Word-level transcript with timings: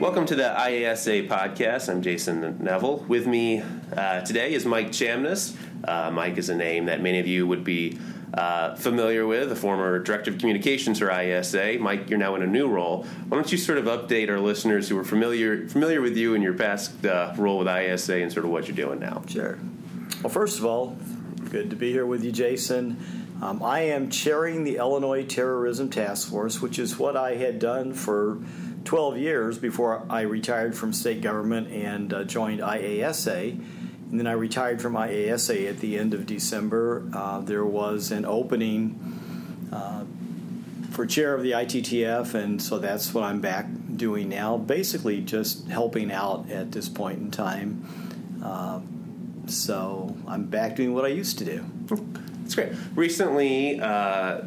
Welcome 0.00 0.24
to 0.26 0.34
the 0.34 0.44
IASA 0.44 1.28
podcast. 1.28 1.90
I'm 1.90 2.00
Jason 2.00 2.56
Neville. 2.58 3.04
With 3.06 3.26
me 3.26 3.62
uh, 3.94 4.22
today 4.22 4.54
is 4.54 4.64
Mike 4.64 4.92
Chamness. 4.92 5.54
Uh, 5.84 6.10
Mike 6.10 6.38
is 6.38 6.48
a 6.48 6.54
name 6.54 6.86
that 6.86 7.02
many 7.02 7.18
of 7.18 7.26
you 7.26 7.46
would 7.46 7.64
be 7.64 7.98
uh, 8.32 8.76
familiar 8.76 9.26
with, 9.26 9.52
a 9.52 9.54
former 9.54 9.98
director 9.98 10.30
of 10.30 10.38
communications 10.38 11.00
for 11.00 11.08
IASA. 11.08 11.78
Mike, 11.80 12.08
you're 12.08 12.18
now 12.18 12.34
in 12.34 12.40
a 12.40 12.46
new 12.46 12.66
role. 12.66 13.04
Why 13.28 13.36
don't 13.36 13.52
you 13.52 13.58
sort 13.58 13.76
of 13.76 13.84
update 13.84 14.30
our 14.30 14.40
listeners 14.40 14.88
who 14.88 14.96
are 14.96 15.04
familiar 15.04 15.68
familiar 15.68 16.00
with 16.00 16.16
you 16.16 16.34
and 16.34 16.42
your 16.42 16.54
past 16.54 17.04
uh, 17.04 17.34
role 17.36 17.58
with 17.58 17.66
IASA 17.66 18.22
and 18.22 18.32
sort 18.32 18.46
of 18.46 18.52
what 18.52 18.68
you're 18.68 18.76
doing 18.76 19.00
now? 19.00 19.22
Sure. 19.28 19.58
Well, 20.22 20.30
first 20.30 20.58
of 20.58 20.64
all, 20.64 20.96
good 21.50 21.68
to 21.68 21.76
be 21.76 21.92
here 21.92 22.06
with 22.06 22.24
you, 22.24 22.32
Jason. 22.32 22.96
Um, 23.42 23.62
I 23.62 23.80
am 23.80 24.10
chairing 24.10 24.64
the 24.64 24.76
Illinois 24.76 25.24
Terrorism 25.24 25.88
Task 25.88 26.28
Force, 26.28 26.60
which 26.60 26.78
is 26.78 26.98
what 26.98 27.16
I 27.16 27.36
had 27.36 27.58
done 27.58 27.94
for 27.94 28.38
12 28.84 29.18
years 29.18 29.58
before 29.58 30.04
I 30.08 30.22
retired 30.22 30.76
from 30.76 30.92
state 30.92 31.20
government 31.20 31.68
and 31.72 32.12
uh, 32.12 32.24
joined 32.24 32.60
IASA. 32.60 33.52
And 34.10 34.18
then 34.18 34.26
I 34.26 34.32
retired 34.32 34.82
from 34.82 34.94
IASA 34.94 35.68
at 35.68 35.78
the 35.78 35.98
end 35.98 36.14
of 36.14 36.26
December. 36.26 37.08
Uh, 37.12 37.40
there 37.40 37.64
was 37.64 38.10
an 38.10 38.24
opening 38.24 39.68
uh, 39.72 40.04
for 40.90 41.06
chair 41.06 41.34
of 41.34 41.42
the 41.42 41.52
ITTF, 41.52 42.34
and 42.34 42.60
so 42.60 42.78
that's 42.78 43.14
what 43.14 43.22
I'm 43.22 43.40
back 43.40 43.66
doing 43.94 44.28
now. 44.28 44.56
Basically, 44.56 45.20
just 45.20 45.68
helping 45.68 46.10
out 46.10 46.50
at 46.50 46.72
this 46.72 46.88
point 46.88 47.20
in 47.20 47.30
time. 47.30 47.86
Uh, 48.42 48.80
so 49.46 50.16
I'm 50.26 50.46
back 50.46 50.76
doing 50.76 50.94
what 50.94 51.04
I 51.04 51.08
used 51.08 51.38
to 51.38 51.44
do. 51.44 51.64
That's 52.50 52.68
great. 52.68 52.80
Recently, 52.96 53.80
uh, 53.80 54.40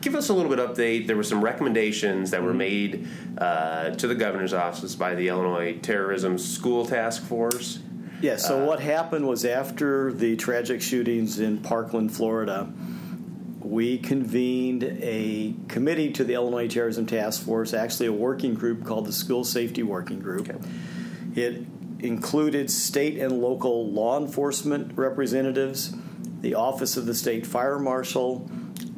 give 0.00 0.14
us 0.14 0.30
a 0.30 0.34
little 0.34 0.48
bit 0.48 0.58
update. 0.58 1.06
There 1.06 1.16
were 1.16 1.22
some 1.22 1.44
recommendations 1.44 2.30
that 2.30 2.42
were 2.42 2.50
mm-hmm. 2.50 2.58
made 2.58 3.08
uh, 3.36 3.90
to 3.90 4.06
the 4.06 4.14
governor's 4.14 4.54
office 4.54 4.94
by 4.94 5.14
the 5.14 5.28
Illinois 5.28 5.78
Terrorism 5.82 6.38
School 6.38 6.86
Task 6.86 7.22
Force. 7.22 7.80
Yeah. 8.22 8.36
So 8.36 8.62
uh, 8.62 8.66
what 8.66 8.80
happened 8.80 9.28
was 9.28 9.44
after 9.44 10.10
the 10.10 10.36
tragic 10.36 10.80
shootings 10.80 11.38
in 11.38 11.58
Parkland, 11.58 12.14
Florida, 12.14 12.72
we 13.60 13.98
convened 13.98 14.84
a 14.84 15.54
committee 15.68 16.12
to 16.12 16.24
the 16.24 16.32
Illinois 16.32 16.66
Terrorism 16.66 17.04
Task 17.04 17.42
Force, 17.42 17.74
actually 17.74 18.06
a 18.06 18.12
working 18.12 18.54
group 18.54 18.86
called 18.86 19.04
the 19.04 19.12
School 19.12 19.44
Safety 19.44 19.82
Working 19.82 20.20
Group. 20.20 20.48
Okay. 20.48 20.58
It 21.34 21.66
included 21.98 22.70
state 22.70 23.18
and 23.18 23.42
local 23.42 23.90
law 23.90 24.18
enforcement 24.18 24.96
representatives 24.96 25.94
the 26.40 26.54
Office 26.54 26.96
of 26.96 27.06
the 27.06 27.14
State 27.14 27.46
Fire 27.46 27.78
Marshal, 27.78 28.48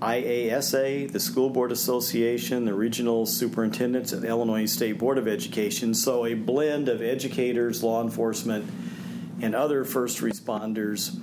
IASA, 0.01 1.11
the 1.11 1.21
School 1.21 1.51
Board 1.51 1.73
Association, 1.73 2.65
the 2.65 2.75
regional 2.75 3.27
superintendents 3.27 4.13
at 4.13 4.21
the 4.23 4.29
Illinois 4.29 4.67
State 4.67 4.99
Board 4.99 5.19
of 5.19 5.27
Education. 5.27 5.95
So, 5.95 6.27
a 6.27 6.35
blend 6.35 6.89
of 6.89 7.03
educators, 7.03 7.83
law 7.83 8.03
enforcement, 8.03 8.69
and 9.41 9.55
other 9.55 9.85
first 9.85 10.19
responders. 10.21 11.19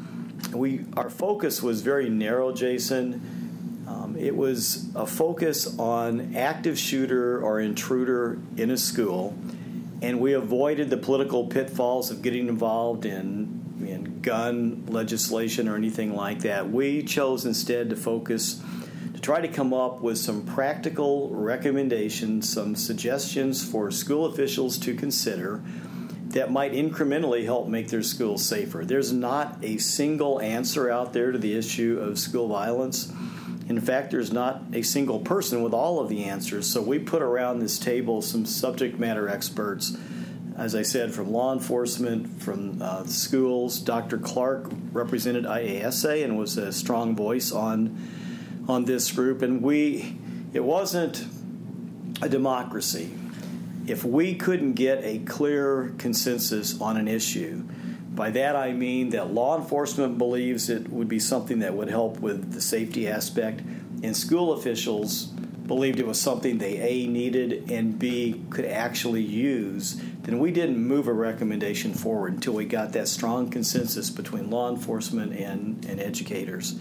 We, 0.53 0.85
our 0.95 1.09
focus 1.09 1.61
was 1.61 1.81
very 1.81 2.09
narrow, 2.09 2.53
Jason. 2.53 3.85
Um, 3.87 4.15
it 4.17 4.35
was 4.35 4.89
a 4.95 5.05
focus 5.05 5.77
on 5.79 6.35
active 6.35 6.77
shooter 6.77 7.41
or 7.41 7.59
intruder 7.59 8.39
in 8.55 8.71
a 8.71 8.77
school, 8.77 9.37
and 10.01 10.19
we 10.19 10.33
avoided 10.33 10.89
the 10.89 10.97
political 10.97 11.47
pitfalls 11.47 12.11
of 12.11 12.21
getting 12.21 12.47
involved 12.47 13.05
in 13.05 13.58
in 13.58 13.58
gun 14.21 14.85
legislation 14.87 15.67
or 15.67 15.75
anything 15.75 16.15
like 16.15 16.39
that. 16.41 16.69
We 16.69 17.03
chose 17.03 17.45
instead 17.45 17.89
to 17.89 17.95
focus 17.95 18.61
to 19.13 19.21
try 19.21 19.41
to 19.41 19.47
come 19.47 19.73
up 19.73 20.01
with 20.01 20.17
some 20.17 20.45
practical 20.45 21.29
recommendations, 21.29 22.49
some 22.49 22.75
suggestions 22.75 23.63
for 23.63 23.91
school 23.91 24.25
officials 24.25 24.77
to 24.79 24.93
consider 24.95 25.61
that 26.29 26.51
might 26.51 26.73
incrementally 26.73 27.43
help 27.43 27.67
make 27.67 27.89
their 27.89 28.03
schools 28.03 28.45
safer. 28.45 28.85
There's 28.85 29.11
not 29.11 29.57
a 29.63 29.77
single 29.77 30.39
answer 30.39 30.89
out 30.89 31.11
there 31.11 31.31
to 31.31 31.37
the 31.37 31.57
issue 31.57 31.99
of 31.99 32.19
school 32.19 32.47
violence. 32.47 33.11
In 33.67 33.79
fact, 33.81 34.11
there's 34.11 34.31
not 34.31 34.63
a 34.71 34.83
single 34.83 35.19
person 35.19 35.63
with 35.63 35.73
all 35.73 35.99
of 35.99 36.07
the 36.07 36.25
answers. 36.25 36.67
So 36.67 36.81
we 36.81 36.99
put 36.99 37.21
around 37.21 37.59
this 37.59 37.79
table 37.79 38.21
some 38.21 38.45
subject 38.45 38.99
matter 38.99 39.27
experts 39.27 39.97
as 40.59 40.75
I 40.75 40.81
said, 40.81 41.13
from 41.13 41.31
law 41.31 41.53
enforcement, 41.53 42.41
from 42.43 42.81
uh, 42.81 43.05
schools. 43.05 43.79
Dr. 43.79 44.17
Clark 44.17 44.69
represented 44.91 45.45
IASA 45.45 46.23
and 46.23 46.37
was 46.37 46.57
a 46.57 46.73
strong 46.73 47.15
voice 47.15 47.53
on 47.53 47.97
on 48.67 48.85
this 48.85 49.11
group. 49.11 49.41
And 49.41 49.61
we, 49.63 50.15
it 50.53 50.63
wasn't 50.63 51.25
a 52.21 52.29
democracy. 52.29 53.09
If 53.87 54.03
we 54.03 54.35
couldn't 54.35 54.73
get 54.73 55.03
a 55.03 55.19
clear 55.19 55.93
consensus 55.97 56.79
on 56.79 56.97
an 56.97 57.07
issue, 57.07 57.63
by 58.13 58.29
that 58.31 58.55
I 58.55 58.73
mean 58.73 59.09
that 59.11 59.33
law 59.33 59.57
enforcement 59.57 60.17
believes 60.17 60.69
it 60.69 60.89
would 60.89 61.07
be 61.07 61.19
something 61.19 61.59
that 61.59 61.73
would 61.73 61.89
help 61.89 62.19
with 62.19 62.53
the 62.53 62.61
safety 62.61 63.07
aspect, 63.07 63.61
and 64.03 64.15
school 64.15 64.53
officials 64.53 65.27
believed 65.65 65.99
it 65.99 66.05
was 66.05 66.19
something 66.19 66.57
they 66.57 66.77
A 66.77 67.07
needed 67.07 67.71
and 67.71 67.97
B 67.97 68.43
could 68.49 68.65
actually 68.65 69.21
use 69.21 70.01
then 70.29 70.39
we 70.39 70.51
didn't 70.51 70.77
move 70.77 71.07
a 71.07 71.13
recommendation 71.13 71.93
forward 71.93 72.33
until 72.33 72.53
we 72.53 72.65
got 72.65 72.93
that 72.93 73.07
strong 73.07 73.49
consensus 73.49 74.11
between 74.11 74.51
law 74.51 74.69
enforcement 74.69 75.33
and, 75.33 75.83
and 75.85 75.99
educators. 75.99 76.73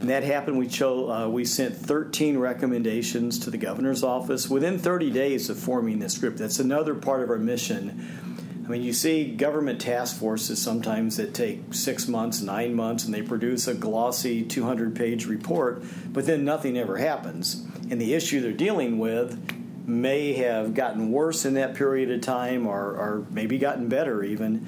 And 0.00 0.08
that 0.08 0.24
happened. 0.24 0.58
We 0.58 0.66
chose. 0.66 1.10
Uh, 1.10 1.28
we 1.28 1.44
sent 1.44 1.76
13 1.76 2.38
recommendations 2.38 3.38
to 3.40 3.50
the 3.50 3.58
governor's 3.58 4.02
office 4.02 4.48
within 4.48 4.78
30 4.78 5.10
days 5.10 5.50
of 5.50 5.58
forming 5.58 6.00
this 6.00 6.18
group. 6.18 6.36
That's 6.36 6.58
another 6.58 6.94
part 6.94 7.22
of 7.22 7.30
our 7.30 7.38
mission. 7.38 8.64
I 8.64 8.68
mean, 8.68 8.82
you 8.82 8.92
see 8.92 9.30
government 9.34 9.80
task 9.80 10.16
forces 10.18 10.60
sometimes 10.60 11.16
that 11.16 11.34
take 11.34 11.74
six 11.74 12.08
months, 12.08 12.40
nine 12.40 12.74
months, 12.74 13.04
and 13.04 13.12
they 13.12 13.22
produce 13.22 13.68
a 13.68 13.74
glossy 13.74 14.42
200 14.42 14.96
page 14.96 15.26
report, 15.26 15.82
but 16.12 16.24
then 16.24 16.44
nothing 16.44 16.78
ever 16.78 16.96
happens. 16.96 17.64
And 17.90 18.00
the 18.00 18.14
issue 18.14 18.40
they're 18.40 18.52
dealing 18.52 18.98
with 18.98 19.59
may 19.86 20.34
have 20.34 20.74
gotten 20.74 21.10
worse 21.10 21.44
in 21.44 21.54
that 21.54 21.74
period 21.74 22.10
of 22.10 22.20
time 22.20 22.66
or, 22.66 22.78
or 22.78 23.26
maybe 23.30 23.58
gotten 23.58 23.88
better 23.88 24.22
even. 24.22 24.66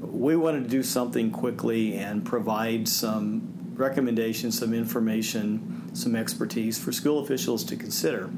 We 0.00 0.36
wanted 0.36 0.64
to 0.64 0.70
do 0.70 0.82
something 0.82 1.30
quickly 1.30 1.96
and 1.96 2.24
provide 2.24 2.88
some 2.88 3.72
recommendations, 3.74 4.58
some 4.58 4.72
information, 4.72 5.90
some 5.94 6.16
expertise 6.16 6.78
for 6.78 6.92
school 6.92 7.20
officials 7.20 7.64
to 7.64 7.76
consider. 7.76 8.30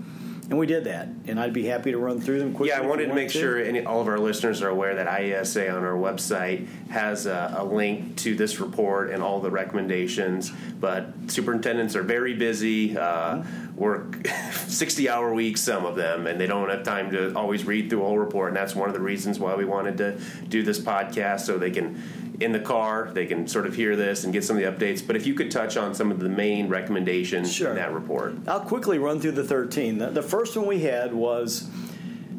And 0.48 0.58
we 0.60 0.66
did 0.66 0.84
that, 0.84 1.08
and 1.26 1.40
I'd 1.40 1.52
be 1.52 1.66
happy 1.66 1.90
to 1.90 1.98
run 1.98 2.20
through 2.20 2.38
them 2.38 2.52
quickly. 2.52 2.68
Yeah, 2.68 2.78
I 2.78 2.86
wanted 2.86 3.06
to 3.06 3.14
make 3.14 3.30
to. 3.30 3.38
sure 3.38 3.58
any, 3.58 3.84
all 3.84 4.00
of 4.00 4.06
our 4.06 4.18
listeners 4.18 4.62
are 4.62 4.68
aware 4.68 4.94
that 4.94 5.08
IASA 5.08 5.74
on 5.74 5.82
our 5.82 5.96
website 5.96 6.68
has 6.88 7.26
a, 7.26 7.56
a, 7.58 7.64
link 7.64 8.16
to 8.18 8.36
this 8.36 8.60
report 8.60 9.10
and 9.10 9.24
all 9.24 9.40
the 9.40 9.50
recommendations. 9.50 10.52
But 10.78 11.12
superintendents 11.26 11.96
are 11.96 12.04
very 12.04 12.34
busy, 12.34 12.96
uh, 12.96 13.38
mm-hmm. 13.38 13.65
Work 13.76 14.26
60 14.66 15.08
hour 15.08 15.32
weeks, 15.32 15.60
some 15.60 15.86
of 15.86 15.94
them, 15.96 16.26
and 16.26 16.40
they 16.40 16.46
don't 16.46 16.68
have 16.70 16.82
time 16.82 17.10
to 17.12 17.34
always 17.34 17.64
read 17.64 17.90
through 17.90 18.02
a 18.02 18.06
whole 18.06 18.18
report. 18.18 18.48
And 18.48 18.56
that's 18.56 18.74
one 18.74 18.88
of 18.88 18.94
the 18.94 19.00
reasons 19.00 19.38
why 19.38 19.54
we 19.54 19.64
wanted 19.64 19.98
to 19.98 20.18
do 20.48 20.62
this 20.62 20.80
podcast 20.80 21.40
so 21.40 21.58
they 21.58 21.70
can 21.70 22.02
in 22.40 22.52
the 22.52 22.60
car. 22.60 23.10
They 23.12 23.26
can 23.26 23.46
sort 23.46 23.66
of 23.66 23.74
hear 23.74 23.96
this 23.96 24.24
and 24.24 24.32
get 24.32 24.44
some 24.44 24.56
of 24.56 24.62
the 24.62 24.70
updates. 24.70 25.06
But 25.06 25.16
if 25.16 25.26
you 25.26 25.34
could 25.34 25.50
touch 25.50 25.76
on 25.76 25.94
some 25.94 26.10
of 26.10 26.20
the 26.20 26.28
main 26.28 26.68
recommendations 26.68 27.52
sure. 27.52 27.70
in 27.70 27.76
that 27.76 27.92
report. 27.92 28.34
I'll 28.48 28.60
quickly 28.60 28.98
run 28.98 29.20
through 29.20 29.32
the 29.32 29.44
13. 29.44 29.98
The, 29.98 30.10
the 30.10 30.22
first 30.22 30.56
one 30.56 30.66
we 30.66 30.80
had 30.80 31.12
was 31.12 31.68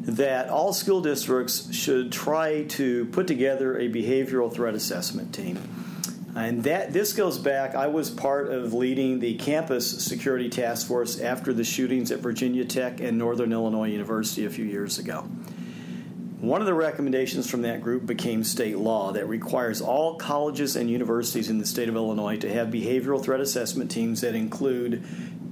that 0.02 0.48
all 0.48 0.72
school 0.72 1.02
districts 1.02 1.72
should 1.74 2.10
try 2.10 2.64
to 2.64 3.04
put 3.06 3.26
together 3.26 3.78
a 3.78 3.88
behavioral 3.88 4.52
threat 4.52 4.74
assessment 4.74 5.34
team. 5.34 5.58
And 6.38 6.62
that 6.64 6.92
this 6.92 7.12
goes 7.14 7.36
back. 7.36 7.74
I 7.74 7.88
was 7.88 8.10
part 8.10 8.52
of 8.52 8.72
leading 8.72 9.18
the 9.18 9.34
campus 9.34 10.04
security 10.04 10.48
task 10.48 10.86
force 10.86 11.20
after 11.20 11.52
the 11.52 11.64
shootings 11.64 12.12
at 12.12 12.20
Virginia 12.20 12.64
Tech 12.64 13.00
and 13.00 13.18
Northern 13.18 13.52
Illinois 13.52 13.88
University 13.88 14.44
a 14.46 14.50
few 14.50 14.64
years 14.64 15.00
ago. 15.00 15.22
One 16.40 16.60
of 16.60 16.68
the 16.68 16.74
recommendations 16.74 17.50
from 17.50 17.62
that 17.62 17.82
group 17.82 18.06
became 18.06 18.44
state 18.44 18.78
law 18.78 19.10
that 19.12 19.28
requires 19.28 19.80
all 19.80 20.14
colleges 20.14 20.76
and 20.76 20.88
universities 20.88 21.50
in 21.50 21.58
the 21.58 21.66
state 21.66 21.88
of 21.88 21.96
Illinois 21.96 22.36
to 22.36 22.52
have 22.52 22.68
behavioral 22.68 23.20
threat 23.20 23.40
assessment 23.40 23.90
teams 23.90 24.20
that 24.20 24.36
include 24.36 25.02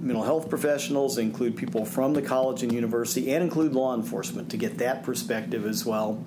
mental 0.00 0.23
health 0.23 0.49
professionals, 0.49 1.19
include 1.19 1.56
people 1.56 1.85
from 1.85 2.15
the 2.15 2.23
college 2.23 2.62
and 2.62 2.71
university, 2.73 3.35
and 3.35 3.43
include 3.43 3.73
law 3.73 3.93
enforcement 3.97 4.50
to 4.50 4.56
get 4.56 4.79
that 4.79 5.03
perspective 5.03 5.67
as 5.67 5.85
well. 5.85 6.25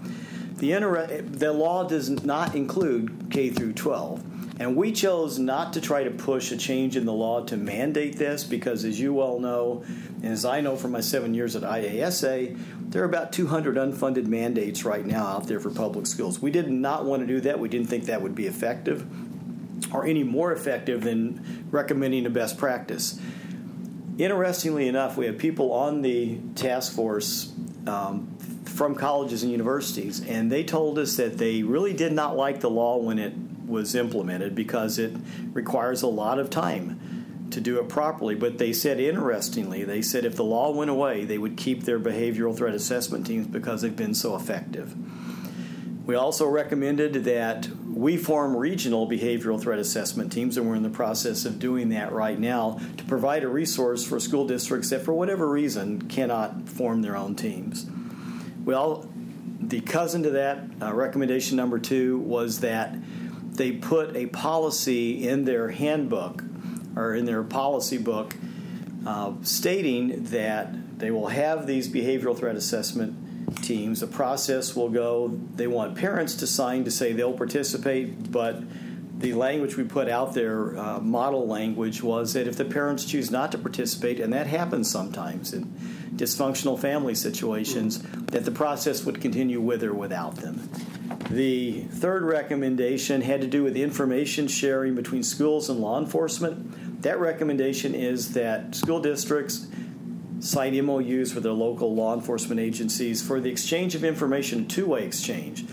The, 0.57 0.73
inter- 0.73 1.21
the 1.21 1.53
law 1.53 1.85
does 1.85 2.09
not 2.09 2.53
include 2.55 3.27
K 3.31 3.49
through 3.51 3.73
12. 3.73 4.28
And 4.59 4.75
we 4.75 4.91
chose 4.91 5.39
not 5.39 5.71
to 5.73 5.81
try 5.81 6.03
to 6.03 6.11
push 6.11 6.51
a 6.51 6.57
change 6.57 6.97
in 6.97 7.05
the 7.05 7.13
law 7.13 7.45
to 7.45 7.55
mandate 7.55 8.17
this 8.17 8.43
because, 8.43 8.83
as 8.83 8.99
you 8.99 9.13
well 9.13 9.39
know, 9.39 9.85
and 10.21 10.25
as 10.25 10.43
I 10.43 10.59
know 10.59 10.75
from 10.75 10.91
my 10.91 10.99
seven 10.99 11.33
years 11.33 11.55
at 11.55 11.63
IASA, 11.63 12.91
there 12.91 13.01
are 13.01 13.05
about 13.05 13.31
200 13.31 13.77
unfunded 13.77 14.25
mandates 14.25 14.83
right 14.83 15.05
now 15.05 15.25
out 15.25 15.47
there 15.47 15.61
for 15.61 15.69
public 15.69 16.05
schools. 16.07 16.41
We 16.41 16.51
did 16.51 16.69
not 16.69 17.05
want 17.05 17.21
to 17.21 17.27
do 17.27 17.39
that. 17.41 17.57
We 17.57 17.69
didn't 17.69 17.87
think 17.87 18.05
that 18.05 18.21
would 18.21 18.35
be 18.35 18.47
effective 18.47 19.07
or 19.93 20.05
any 20.05 20.23
more 20.23 20.51
effective 20.51 21.03
than 21.03 21.67
recommending 21.71 22.25
a 22.25 22.29
best 22.29 22.57
practice. 22.57 23.17
Interestingly 24.17 24.89
enough, 24.89 25.15
we 25.15 25.25
have 25.27 25.37
people 25.37 25.71
on 25.71 26.01
the 26.01 26.37
task 26.55 26.93
force 26.93 27.53
um, 27.87 28.35
from 28.65 28.95
colleges 28.95 29.41
and 29.43 29.51
universities, 29.53 30.21
and 30.27 30.51
they 30.51 30.65
told 30.65 30.99
us 30.99 31.15
that 31.15 31.37
they 31.37 31.63
really 31.63 31.93
did 31.93 32.11
not 32.11 32.35
like 32.35 32.59
the 32.59 32.69
law 32.69 32.97
when 32.97 33.17
it 33.17 33.33
was 33.69 33.95
implemented 33.95 34.55
because 34.55 34.97
it 34.97 35.15
requires 35.53 36.01
a 36.01 36.07
lot 36.07 36.39
of 36.39 36.49
time 36.49 37.47
to 37.51 37.61
do 37.61 37.79
it 37.79 37.89
properly. 37.89 38.35
But 38.35 38.57
they 38.57 38.73
said, 38.73 38.99
interestingly, 38.99 39.83
they 39.83 40.01
said 40.01 40.25
if 40.25 40.35
the 40.35 40.43
law 40.43 40.71
went 40.71 40.89
away, 40.89 41.25
they 41.25 41.37
would 41.37 41.57
keep 41.57 41.83
their 41.83 41.99
behavioral 41.99 42.55
threat 42.55 42.75
assessment 42.75 43.25
teams 43.25 43.47
because 43.47 43.81
they've 43.81 43.95
been 43.95 44.13
so 44.13 44.35
effective. 44.35 44.95
We 46.05 46.15
also 46.15 46.47
recommended 46.47 47.25
that 47.25 47.69
we 47.87 48.17
form 48.17 48.57
regional 48.57 49.07
behavioral 49.07 49.61
threat 49.61 49.77
assessment 49.77 50.31
teams, 50.31 50.57
and 50.57 50.67
we're 50.67 50.75
in 50.75 50.81
the 50.81 50.89
process 50.89 51.45
of 51.45 51.59
doing 51.59 51.89
that 51.89 52.11
right 52.11 52.39
now 52.39 52.79
to 52.97 53.03
provide 53.03 53.43
a 53.43 53.47
resource 53.47 54.03
for 54.03 54.19
school 54.19 54.47
districts 54.47 54.89
that, 54.89 55.01
for 55.01 55.13
whatever 55.13 55.47
reason, 55.47 56.01
cannot 56.07 56.67
form 56.67 57.03
their 57.03 57.15
own 57.15 57.35
teams. 57.35 57.85
Well, 58.65 59.07
the 59.59 59.81
cousin 59.81 60.23
to 60.23 60.31
that, 60.31 60.63
uh, 60.81 60.93
recommendation 60.93 61.57
number 61.57 61.77
two 61.77 62.17
was 62.19 62.61
that 62.61 62.95
they 63.59 63.73
put 63.73 64.15
a 64.15 64.25
policy 64.27 65.27
in 65.27 65.43
their 65.43 65.67
handbook 65.67 66.41
or 66.95 67.13
in 67.13 67.25
their 67.25 67.43
policy 67.43 67.97
book 67.97 68.33
uh, 69.05 69.33
stating 69.41 70.23
that 70.25 70.97
they 70.97 71.11
will 71.11 71.27
have 71.27 71.67
these 71.67 71.89
behavioral 71.89 72.37
threat 72.37 72.55
assessment 72.55 73.61
teams. 73.61 73.99
The 73.99 74.07
process 74.07 74.77
will 74.77 74.87
go, 74.87 75.37
they 75.55 75.67
want 75.67 75.97
parents 75.97 76.35
to 76.35 76.47
sign 76.47 76.85
to 76.85 76.91
say 76.91 77.11
they'll 77.11 77.33
participate, 77.33 78.31
but 78.31 78.63
the 79.19 79.33
language 79.33 79.75
we 79.75 79.83
put 79.83 80.07
out 80.07 80.33
there, 80.33 80.77
uh, 80.77 80.99
model 81.01 81.45
language, 81.45 82.01
was 82.01 82.31
that 82.33 82.47
if 82.47 82.55
the 82.55 82.63
parents 82.63 83.03
choose 83.03 83.29
not 83.29 83.51
to 83.51 83.57
participate, 83.57 84.21
and 84.21 84.31
that 84.31 84.47
happens 84.47 84.89
sometimes 84.89 85.51
in 85.51 85.65
dysfunctional 86.15 86.79
family 86.79 87.13
situations, 87.13 88.01
that 88.27 88.45
the 88.45 88.51
process 88.51 89.03
would 89.03 89.19
continue 89.19 89.59
with 89.59 89.83
or 89.83 89.93
without 89.93 90.37
them. 90.37 90.69
The 91.29 91.81
third 91.83 92.23
recommendation 92.23 93.21
had 93.21 93.41
to 93.41 93.47
do 93.47 93.63
with 93.63 93.77
information 93.77 94.47
sharing 94.47 94.95
between 94.95 95.21
schools 95.21 95.69
and 95.69 95.79
law 95.79 95.99
enforcement. 95.99 97.03
That 97.03 97.19
recommendation 97.19 97.93
is 97.93 98.33
that 98.33 98.73
school 98.73 98.99
districts 98.99 99.67
sign 100.39 100.73
MOUs 100.83 101.35
with 101.35 101.43
their 101.43 101.51
local 101.51 101.93
law 101.93 102.15
enforcement 102.15 102.59
agencies 102.59 103.21
for 103.21 103.39
the 103.39 103.49
exchange 103.49 103.93
of 103.93 104.03
information, 104.03 104.67
two 104.67 104.87
way 104.87 105.05
exchange. 105.05 105.65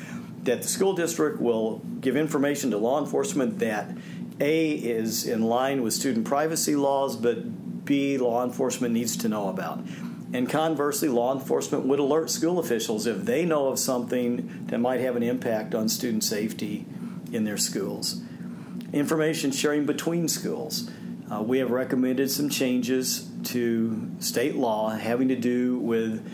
That 0.43 0.63
the 0.63 0.69
school 0.69 0.93
district 0.93 1.41
will 1.41 1.79
give 2.01 2.17
information 2.17 2.71
to 2.73 2.79
law 2.79 3.01
enforcement 3.01 3.59
that 3.61 3.91
A 4.41 4.73
is 4.73 5.27
in 5.27 5.43
line 5.43 5.83
with 5.83 5.95
student 5.95 6.27
privacy 6.27 6.77
laws, 6.77 7.17
but 7.17 7.85
B, 7.87 8.19
law 8.19 8.45
enforcement 8.45 8.93
needs 8.93 9.17
to 9.19 9.29
know 9.29 9.49
about. 9.49 9.81
And 10.37 10.51
conversely, 10.51 11.09
law 11.09 11.33
enforcement 11.33 11.87
would 11.87 11.99
alert 11.99 12.29
school 12.29 12.59
officials 12.59 13.07
if 13.07 13.25
they 13.25 13.47
know 13.47 13.69
of 13.69 13.79
something 13.79 14.67
that 14.67 14.77
might 14.77 15.01
have 15.01 15.17
an 15.17 15.23
impact 15.23 15.75
on 15.75 15.89
student 15.89 16.25
safety 16.25 16.85
in 17.33 17.45
their 17.45 17.57
schools. 17.57 18.21
Information 18.93 19.51
sharing 19.51 19.87
between 19.87 20.29
schools. 20.29 20.91
Uh, 21.33 21.43
we 21.43 21.57
have 21.57 21.71
recommended 21.71 22.31
some 22.31 22.51
changes 22.51 23.31
to 23.45 24.11
state 24.19 24.57
law 24.57 24.91
having 24.91 25.29
to 25.29 25.37
do 25.37 25.79
with 25.79 26.31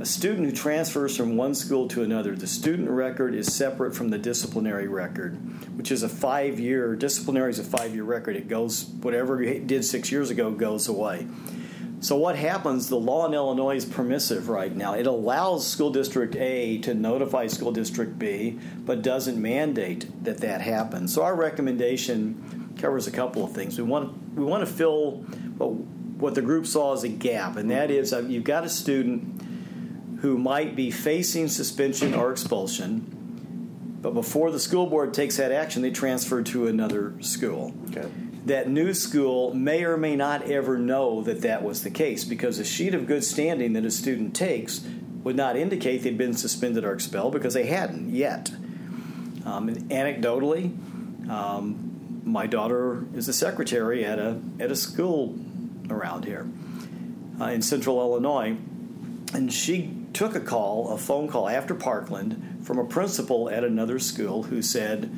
a 0.00 0.06
student 0.06 0.46
who 0.46 0.52
transfers 0.52 1.16
from 1.16 1.36
one 1.36 1.56
school 1.56 1.88
to 1.88 2.04
another. 2.04 2.36
The 2.36 2.46
student 2.46 2.90
record 2.90 3.34
is 3.34 3.52
separate 3.52 3.96
from 3.96 4.10
the 4.10 4.18
disciplinary 4.18 4.86
record, 4.86 5.34
which 5.76 5.90
is 5.90 6.04
a 6.04 6.08
five 6.08 6.60
year, 6.60 6.94
disciplinary 6.94 7.50
is 7.50 7.58
a 7.58 7.64
five 7.64 7.92
year 7.92 8.04
record. 8.04 8.36
It 8.36 8.46
goes, 8.46 8.84
whatever 8.84 9.42
you 9.42 9.58
did 9.58 9.84
six 9.84 10.12
years 10.12 10.30
ago 10.30 10.52
goes 10.52 10.86
away. 10.86 11.26
So, 12.02 12.16
what 12.16 12.34
happens? 12.34 12.88
The 12.88 12.96
law 12.96 13.26
in 13.26 13.32
Illinois 13.32 13.76
is 13.76 13.84
permissive 13.84 14.48
right 14.48 14.74
now. 14.74 14.94
It 14.94 15.06
allows 15.06 15.64
School 15.64 15.90
District 15.90 16.34
A 16.34 16.78
to 16.78 16.94
notify 16.94 17.46
School 17.46 17.70
District 17.70 18.18
B, 18.18 18.58
but 18.84 19.02
doesn't 19.02 19.40
mandate 19.40 20.24
that 20.24 20.38
that 20.38 20.62
happens. 20.62 21.14
So, 21.14 21.22
our 21.22 21.36
recommendation 21.36 22.74
covers 22.76 23.06
a 23.06 23.12
couple 23.12 23.44
of 23.44 23.52
things. 23.52 23.78
We 23.78 23.84
want 23.84 24.34
we 24.34 24.44
want 24.44 24.66
to 24.66 24.72
fill 24.72 25.18
what, 25.58 26.34
the 26.34 26.42
group 26.42 26.66
saw 26.66 26.92
as 26.92 27.04
a 27.04 27.08
gap, 27.08 27.56
and 27.56 27.70
that 27.70 27.92
is 27.92 28.12
uh, 28.12 28.18
you've 28.18 28.42
got 28.42 28.64
a 28.64 28.68
student 28.68 29.40
who 30.22 30.36
might 30.36 30.74
be 30.74 30.90
facing 30.90 31.46
suspension 31.46 32.14
or 32.14 32.32
expulsion, 32.32 33.98
but 34.00 34.12
before 34.12 34.50
the 34.50 34.58
school 34.58 34.88
board 34.88 35.14
takes 35.14 35.36
that 35.36 35.52
action, 35.52 35.82
they 35.82 35.90
transfer 35.92 36.42
to 36.42 36.66
another 36.66 37.14
school. 37.20 37.72
Okay. 37.90 38.08
That 38.46 38.68
new 38.68 38.92
school 38.92 39.54
may 39.54 39.84
or 39.84 39.96
may 39.96 40.16
not 40.16 40.42
ever 40.50 40.76
know 40.76 41.22
that 41.22 41.42
that 41.42 41.62
was 41.62 41.84
the 41.84 41.90
case 41.90 42.24
because 42.24 42.58
a 42.58 42.64
sheet 42.64 42.94
of 42.94 43.06
good 43.06 43.22
standing 43.22 43.74
that 43.74 43.84
a 43.84 43.90
student 43.90 44.34
takes 44.34 44.84
would 45.22 45.36
not 45.36 45.56
indicate 45.56 46.02
they'd 46.02 46.18
been 46.18 46.34
suspended 46.34 46.84
or 46.84 46.92
expelled 46.92 47.32
because 47.32 47.54
they 47.54 47.66
hadn't 47.66 48.12
yet. 48.12 48.50
Um, 49.44 49.72
anecdotally, 49.88 50.72
um, 51.30 52.20
my 52.24 52.46
daughter 52.46 53.04
is 53.14 53.28
a 53.28 53.32
secretary 53.32 54.04
at 54.04 54.18
a 54.18 54.40
at 54.58 54.70
a 54.70 54.76
school 54.76 55.38
around 55.90 56.24
here 56.24 56.46
uh, 57.40 57.46
in 57.46 57.62
Central 57.62 58.00
Illinois, 58.00 58.56
and 59.34 59.52
she 59.52 59.94
took 60.12 60.34
a 60.34 60.40
call, 60.40 60.90
a 60.90 60.98
phone 60.98 61.28
call 61.28 61.48
after 61.48 61.74
Parkland 61.74 62.60
from 62.62 62.78
a 62.78 62.84
principal 62.84 63.50
at 63.50 63.64
another 63.64 63.98
school 63.98 64.44
who 64.44 64.62
said, 64.62 65.10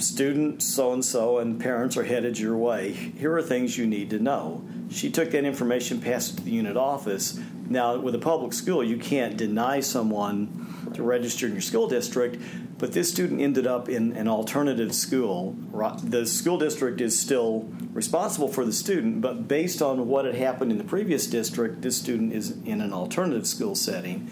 "Student 0.00 0.62
so 0.62 0.92
and 0.92 1.04
so 1.04 1.38
and 1.38 1.60
parents 1.60 1.96
are 1.96 2.04
headed 2.04 2.38
your 2.38 2.56
way. 2.56 2.92
Here 2.92 3.36
are 3.36 3.42
things 3.42 3.76
you 3.78 3.86
need 3.86 4.10
to 4.10 4.18
know." 4.18 4.62
She 4.90 5.10
took 5.10 5.30
that 5.30 5.44
information, 5.44 6.00
passed 6.00 6.32
it 6.32 6.36
to 6.38 6.42
the 6.44 6.50
unit 6.50 6.76
office. 6.76 7.38
Now, 7.68 7.96
with 7.98 8.14
a 8.16 8.18
public 8.18 8.52
school, 8.52 8.82
you 8.82 8.96
can't 8.96 9.36
deny 9.36 9.78
someone 9.80 10.66
to 10.94 11.04
register 11.04 11.46
in 11.46 11.52
your 11.52 11.60
school 11.60 11.86
district, 11.86 12.42
but 12.78 12.92
this 12.92 13.08
student 13.08 13.40
ended 13.40 13.66
up 13.66 13.88
in 13.88 14.14
an 14.14 14.26
alternative 14.26 14.92
school. 14.92 15.54
The 16.02 16.26
school 16.26 16.58
district 16.58 17.00
is 17.00 17.16
still 17.16 17.68
responsible 17.92 18.48
for 18.48 18.64
the 18.64 18.72
student, 18.72 19.20
but 19.20 19.46
based 19.46 19.82
on 19.82 20.08
what 20.08 20.24
had 20.24 20.34
happened 20.34 20.72
in 20.72 20.78
the 20.78 20.84
previous 20.84 21.28
district, 21.28 21.82
this 21.82 21.96
student 21.96 22.32
is 22.32 22.56
in 22.64 22.80
an 22.80 22.92
alternative 22.92 23.46
school 23.46 23.76
setting. 23.76 24.28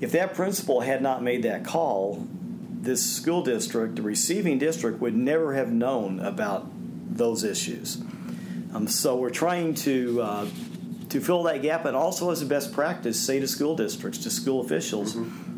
If 0.00 0.10
that 0.12 0.34
principal 0.34 0.80
had 0.80 1.02
not 1.02 1.22
made 1.22 1.44
that 1.44 1.62
call, 1.62 2.26
this 2.80 3.04
school 3.04 3.42
district, 3.42 3.96
the 3.96 4.02
receiving 4.02 4.58
district, 4.58 5.00
would 5.00 5.16
never 5.16 5.54
have 5.54 5.70
known 5.70 6.20
about 6.20 6.66
those 7.16 7.44
issues. 7.44 8.02
Um, 8.72 8.86
so 8.86 9.16
we're 9.16 9.30
trying 9.30 9.74
to 9.74 10.22
uh, 10.22 10.46
to 11.10 11.20
fill 11.20 11.42
that 11.44 11.62
gap, 11.62 11.84
and 11.84 11.96
also 11.96 12.30
as 12.30 12.40
a 12.40 12.46
best 12.46 12.72
practice, 12.72 13.20
say 13.20 13.40
to 13.40 13.48
school 13.48 13.76
districts, 13.76 14.18
to 14.20 14.30
school 14.30 14.60
officials. 14.60 15.14
Mm-hmm 15.14 15.50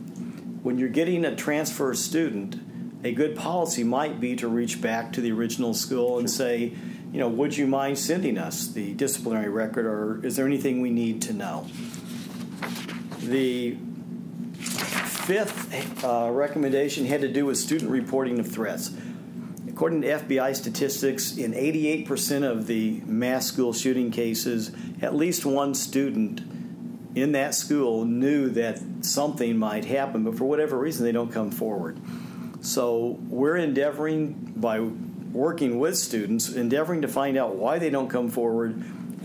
when 0.63 0.79
you're 0.79 0.89
getting 0.89 1.25
a 1.25 1.35
transfer 1.35 1.93
student, 1.95 2.57
a 3.05 3.13
good 3.13 3.35
policy 3.35 3.83
might 3.83 4.21
be 4.21 4.37
to 4.37 4.47
reach 4.47 4.81
back 4.81 5.13
to 5.13 5.21
the 5.21 5.33
original 5.33 5.75
school 5.75 6.19
and 6.19 6.31
say, 6.31 6.73
you 7.13 7.19
know, 7.19 7.29
would 7.29 7.57
you 7.57 7.67
mind 7.67 7.99
sending 7.99 8.39
us 8.39 8.69
the 8.69 8.95
disciplinary 8.95 9.49
record 9.49 9.87
or 9.87 10.25
is 10.25 10.37
there 10.37 10.47
anything 10.47 10.81
we 10.81 10.91
need 10.91 11.21
to 11.23 11.33
know? 11.33 11.67
The 13.19 13.77
fifth 15.23 16.05
uh, 16.05 16.29
recommendation 16.33 17.07
had 17.07 17.21
to 17.21 17.29
do 17.29 17.47
with 17.47 17.57
student 17.57 17.91
reporting 17.91 18.41
of 18.41 18.49
threats. 18.49 18.91
According 19.69 20.03
to 20.03 20.09
FBI 20.09 20.55
statistics, 20.57 21.37
in 21.37 21.53
88% 21.53 22.43
of 22.43 22.67
the 22.67 23.01
mass 23.07 23.47
school 23.47 23.73
shooting 23.73 24.11
cases, 24.11 24.73
at 25.01 25.15
least 25.15 25.47
one 25.47 25.75
student 25.75 26.41
in 27.15 27.33
that 27.33 27.55
school 27.55 28.05
knew 28.05 28.51
that 28.51 28.81
something 29.03 29.57
might 29.57 29.85
happen, 29.85 30.25
but 30.25 30.37
for 30.37 30.45
whatever 30.45 30.77
reason, 30.77 31.05
they 31.05 31.13
don't 31.13 31.33
come 31.33 31.51
forward. 31.51 31.99
So 32.61 33.19
we're 33.29 33.57
endeavoring 33.57 34.55
by 34.57 34.81
working 34.81 35.79
with 35.79 35.97
students, 35.97 36.49
endeavoring 36.49 37.03
to 37.03 37.09
find 37.09 37.37
out 37.37 37.57
why 37.57 37.79
they 37.79 37.91
don't 37.91 38.09
come 38.09 38.29
forward. 38.29 38.73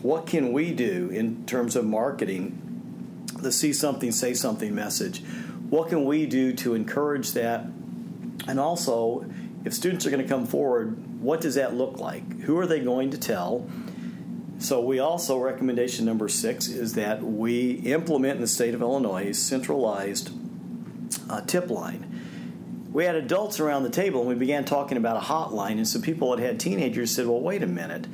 What 0.04 0.27
can 0.27 0.54
we 0.54 0.74
do 0.74 1.10
in 1.10 1.46
terms 1.46 1.75
of 1.75 1.86
marketing 1.86 2.63
the 3.39 3.51
see 3.51 3.74
something, 3.74 4.12
say 4.12 4.34
something 4.34 4.74
message? 4.74 5.24
What 5.70 5.90
can 5.90 6.06
we 6.06 6.26
do 6.26 6.54
to 6.54 6.76
encourage 6.76 7.34
that? 7.34 7.66
And 8.48 8.60
also, 8.60 9.26
if 9.66 9.74
students 9.74 10.06
are 10.06 10.10
going 10.10 10.22
to 10.22 10.28
come 10.28 10.46
forward, 10.46 11.22
what 11.22 11.42
does 11.42 11.56
that 11.56 11.76
look 11.76 12.00
like? 12.00 12.42
Who 12.42 12.58
are 12.58 12.66
they 12.66 12.80
going 12.80 13.12
to 13.12 13.18
tell? 13.18 13.70
So 14.60 14.82
we 14.82 15.00
also 15.00 15.38
recommendation 15.38 16.06
number 16.06 16.30
six 16.30 16.68
is 16.68 16.94
that 16.94 17.22
we 17.22 17.72
implement 17.72 18.36
in 18.36 18.42
the 18.42 18.48
state 18.48 18.74
of 18.74 18.82
Illinois 18.82 19.34
centralized 19.34 20.32
uh, 21.30 21.42
tip 21.42 21.70
line. 21.70 22.06
We 22.92 23.06
had 23.06 23.16
adults 23.16 23.60
around 23.60 23.84
the 23.84 23.90
table 23.90 24.22
and 24.22 24.30
we 24.30 24.36
began 24.36 24.66
talking 24.66 24.98
about 24.98 25.18
a 25.18 25.26
hotline, 25.26 25.74
and 25.74 25.88
some 25.88 26.02
people 26.02 26.36
that 26.36 26.42
had 26.42 26.60
teenagers 26.60 27.14
said, 27.14 27.28
"Well, 27.28 27.42
wait 27.42 27.62
a 27.62 27.68
minute, 27.68 28.08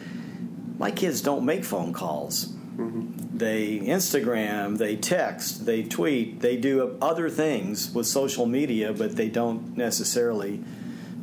my 0.77 0.91
kids 0.91 1.21
don't 1.21 1.45
make 1.45 1.63
phone 1.63 1.93
calls." 1.93 2.53
They 2.75 3.79
Instagram, 3.79 4.77
they 4.77 4.95
text, 4.95 5.65
they 5.65 5.83
tweet, 5.83 6.39
they 6.39 6.57
do 6.57 6.97
other 7.01 7.29
things 7.29 7.93
with 7.93 8.07
social 8.07 8.45
media, 8.45 8.93
but 8.93 9.15
they 9.15 9.29
don't 9.29 9.77
necessarily 9.77 10.63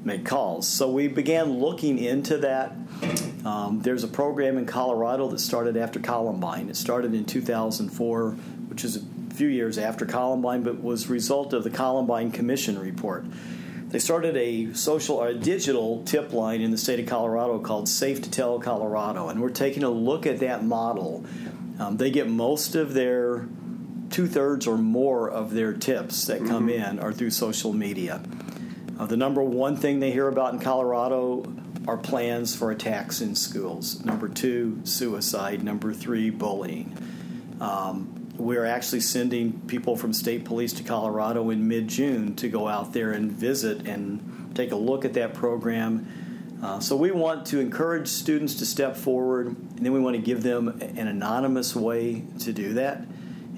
make 0.04 0.24
calls. 0.24 0.68
So 0.68 0.90
we 0.90 1.08
began 1.08 1.58
looking 1.58 1.98
into 1.98 2.38
that. 2.38 2.76
Um, 3.44 3.80
there's 3.82 4.04
a 4.04 4.08
program 4.08 4.58
in 4.58 4.66
Colorado 4.66 5.28
that 5.28 5.40
started 5.40 5.76
after 5.76 5.98
Columbine. 5.98 6.68
It 6.68 6.76
started 6.76 7.14
in 7.14 7.24
2004, 7.24 8.30
which 8.68 8.84
is 8.84 8.96
a 8.96 9.34
few 9.34 9.48
years 9.48 9.78
after 9.78 10.04
Columbine, 10.04 10.62
but 10.62 10.82
was 10.82 11.08
result 11.08 11.52
of 11.52 11.64
the 11.64 11.70
Columbine 11.70 12.30
Commission 12.30 12.78
report. 12.78 13.24
They 13.90 13.98
started 13.98 14.36
a 14.36 14.72
social 14.72 15.16
or 15.16 15.28
a 15.28 15.34
digital 15.34 16.04
tip 16.04 16.32
line 16.32 16.60
in 16.60 16.70
the 16.70 16.78
state 16.78 17.00
of 17.00 17.06
Colorado 17.06 17.58
called 17.58 17.88
Safe 17.88 18.22
to 18.22 18.30
Tell 18.30 18.60
Colorado, 18.60 19.28
and 19.28 19.42
we're 19.42 19.50
taking 19.50 19.82
a 19.82 19.90
look 19.90 20.26
at 20.26 20.38
that 20.38 20.64
model. 20.64 21.24
Um, 21.80 21.96
they 21.96 22.12
get 22.12 22.28
most 22.28 22.76
of 22.76 22.94
their 22.94 23.48
two 24.10 24.28
thirds 24.28 24.68
or 24.68 24.78
more 24.78 25.28
of 25.28 25.52
their 25.52 25.72
tips 25.72 26.26
that 26.26 26.38
come 26.46 26.68
mm-hmm. 26.68 26.90
in 26.90 26.98
are 27.00 27.12
through 27.12 27.30
social 27.30 27.72
media. 27.72 28.22
Uh, 28.96 29.06
the 29.06 29.16
number 29.16 29.42
one 29.42 29.76
thing 29.76 29.98
they 29.98 30.12
hear 30.12 30.28
about 30.28 30.54
in 30.54 30.60
Colorado 30.60 31.52
are 31.88 31.96
plans 31.96 32.54
for 32.54 32.70
attacks 32.70 33.20
in 33.20 33.34
schools. 33.34 34.04
Number 34.04 34.28
two, 34.28 34.80
suicide. 34.84 35.64
Number 35.64 35.92
three, 35.92 36.30
bullying. 36.30 36.96
Um, 37.60 38.19
we're 38.40 38.64
actually 38.64 39.00
sending 39.00 39.60
people 39.66 39.96
from 39.96 40.12
state 40.12 40.44
police 40.44 40.72
to 40.74 40.82
Colorado 40.82 41.50
in 41.50 41.68
mid 41.68 41.88
June 41.88 42.34
to 42.36 42.48
go 42.48 42.66
out 42.66 42.92
there 42.92 43.12
and 43.12 43.30
visit 43.30 43.86
and 43.86 44.52
take 44.54 44.72
a 44.72 44.76
look 44.76 45.04
at 45.04 45.14
that 45.14 45.34
program. 45.34 46.58
Uh, 46.62 46.78
so 46.78 46.94
we 46.96 47.10
want 47.10 47.46
to 47.46 47.58
encourage 47.58 48.08
students 48.08 48.56
to 48.56 48.66
step 48.66 48.96
forward, 48.96 49.46
and 49.46 49.78
then 49.78 49.92
we 49.92 50.00
want 50.00 50.14
to 50.16 50.22
give 50.22 50.42
them 50.42 50.68
an 50.68 51.08
anonymous 51.08 51.74
way 51.74 52.24
to 52.38 52.52
do 52.52 52.74
that. 52.74 52.98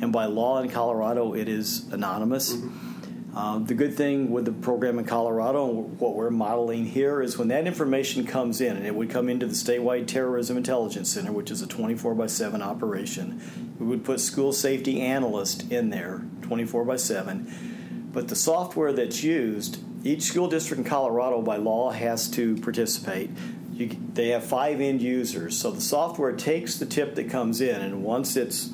And 0.00 0.12
by 0.12 0.26
law 0.26 0.60
in 0.60 0.68
Colorado, 0.68 1.34
it 1.34 1.48
is 1.48 1.88
anonymous. 1.92 2.52
Mm-hmm. 2.52 2.91
Um, 3.34 3.64
the 3.64 3.74
good 3.74 3.94
thing 3.94 4.30
with 4.30 4.44
the 4.44 4.52
program 4.52 4.98
in 4.98 5.06
Colorado, 5.06 5.66
and 5.68 5.98
what 5.98 6.14
we're 6.14 6.28
modeling 6.28 6.84
here, 6.84 7.22
is 7.22 7.38
when 7.38 7.48
that 7.48 7.66
information 7.66 8.26
comes 8.26 8.60
in, 8.60 8.76
and 8.76 8.86
it 8.86 8.94
would 8.94 9.08
come 9.08 9.30
into 9.30 9.46
the 9.46 9.54
statewide 9.54 10.06
terrorism 10.06 10.58
intelligence 10.58 11.10
center, 11.10 11.32
which 11.32 11.50
is 11.50 11.62
a 11.62 11.66
24 11.66 12.14
by 12.14 12.26
7 12.26 12.60
operation, 12.60 13.40
we 13.78 13.86
would 13.86 14.04
put 14.04 14.20
school 14.20 14.52
safety 14.52 15.00
analyst 15.00 15.72
in 15.72 15.88
there 15.88 16.22
24 16.42 16.84
by 16.84 16.96
7. 16.96 18.10
But 18.12 18.28
the 18.28 18.36
software 18.36 18.92
that's 18.92 19.22
used, 19.22 19.78
each 20.04 20.22
school 20.24 20.48
district 20.48 20.82
in 20.82 20.84
Colorado 20.84 21.40
by 21.40 21.56
law 21.56 21.90
has 21.90 22.28
to 22.32 22.56
participate. 22.56 23.30
You, 23.72 23.96
they 24.12 24.28
have 24.28 24.44
five 24.44 24.82
end 24.82 25.00
users, 25.00 25.58
so 25.58 25.70
the 25.70 25.80
software 25.80 26.32
takes 26.32 26.76
the 26.76 26.84
tip 26.84 27.14
that 27.14 27.30
comes 27.30 27.62
in, 27.62 27.80
and 27.80 28.04
once 28.04 28.36
it's 28.36 28.70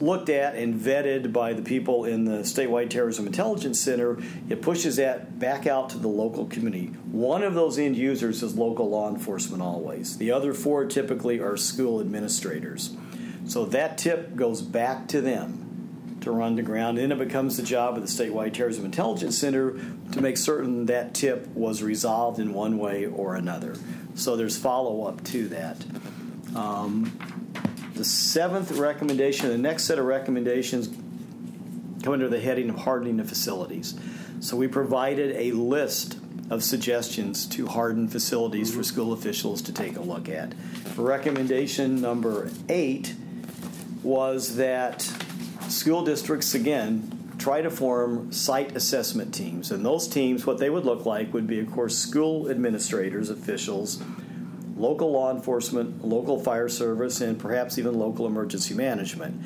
looked 0.00 0.28
at 0.28 0.54
and 0.54 0.78
vetted 0.78 1.32
by 1.32 1.52
the 1.52 1.62
people 1.62 2.04
in 2.04 2.24
the 2.24 2.38
statewide 2.38 2.90
terrorism 2.90 3.26
intelligence 3.26 3.80
center 3.80 4.18
it 4.48 4.62
pushes 4.62 4.96
that 4.96 5.38
back 5.38 5.66
out 5.66 5.90
to 5.90 5.98
the 5.98 6.08
local 6.08 6.46
community. 6.46 6.86
One 7.10 7.42
of 7.42 7.54
those 7.54 7.78
end 7.78 7.96
users 7.96 8.42
is 8.42 8.56
local 8.56 8.88
law 8.88 9.08
enforcement 9.08 9.62
always. 9.62 10.18
The 10.18 10.32
other 10.32 10.54
four 10.54 10.86
typically 10.86 11.40
are 11.40 11.56
school 11.56 12.00
administrators. 12.00 12.96
So 13.46 13.64
that 13.66 13.98
tip 13.98 14.36
goes 14.36 14.62
back 14.62 15.08
to 15.08 15.20
them 15.20 16.18
to 16.22 16.30
run 16.30 16.56
the 16.56 16.62
ground. 16.62 16.98
And 16.98 17.12
it 17.12 17.18
becomes 17.18 17.56
the 17.56 17.62
job 17.62 17.96
of 17.96 18.02
the 18.02 18.08
statewide 18.08 18.54
terrorism 18.54 18.84
intelligence 18.84 19.36
center 19.38 19.78
to 20.12 20.20
make 20.20 20.36
certain 20.36 20.86
that 20.86 21.14
tip 21.14 21.46
was 21.48 21.82
resolved 21.82 22.38
in 22.38 22.54
one 22.54 22.78
way 22.78 23.06
or 23.06 23.36
another. 23.36 23.76
So 24.14 24.36
there's 24.36 24.56
follow-up 24.56 25.22
to 25.24 25.48
that. 25.48 25.84
Um, 26.56 27.43
the 27.94 28.04
seventh 28.04 28.72
recommendation, 28.72 29.48
the 29.48 29.58
next 29.58 29.84
set 29.84 29.98
of 29.98 30.04
recommendations 30.04 30.88
come 32.02 32.12
under 32.12 32.28
the 32.28 32.40
heading 32.40 32.68
of 32.68 32.76
hardening 32.76 33.16
the 33.16 33.24
facilities. 33.24 33.94
So 34.40 34.56
we 34.56 34.68
provided 34.68 35.34
a 35.36 35.52
list 35.52 36.18
of 36.50 36.62
suggestions 36.62 37.46
to 37.46 37.66
harden 37.66 38.08
facilities 38.08 38.70
mm-hmm. 38.70 38.78
for 38.78 38.84
school 38.84 39.12
officials 39.12 39.62
to 39.62 39.72
take 39.72 39.96
a 39.96 40.02
look 40.02 40.28
at. 40.28 40.54
Recommendation 40.96 42.00
number 42.00 42.50
eight 42.68 43.14
was 44.02 44.56
that 44.56 45.00
school 45.68 46.04
districts, 46.04 46.54
again, 46.54 47.10
try 47.38 47.62
to 47.62 47.70
form 47.70 48.30
site 48.32 48.76
assessment 48.76 49.34
teams. 49.34 49.70
And 49.70 49.84
those 49.84 50.06
teams, 50.06 50.46
what 50.46 50.58
they 50.58 50.68
would 50.68 50.84
look 50.84 51.06
like 51.06 51.32
would 51.32 51.46
be, 51.46 51.58
of 51.60 51.70
course, 51.70 51.96
school 51.96 52.50
administrators, 52.50 53.30
officials, 53.30 54.02
local 54.84 55.10
law 55.10 55.30
enforcement, 55.30 56.04
local 56.04 56.38
fire 56.38 56.68
service, 56.68 57.22
and 57.22 57.38
perhaps 57.38 57.78
even 57.78 57.94
local 57.94 58.26
emergency 58.26 58.74
management. 58.74 59.42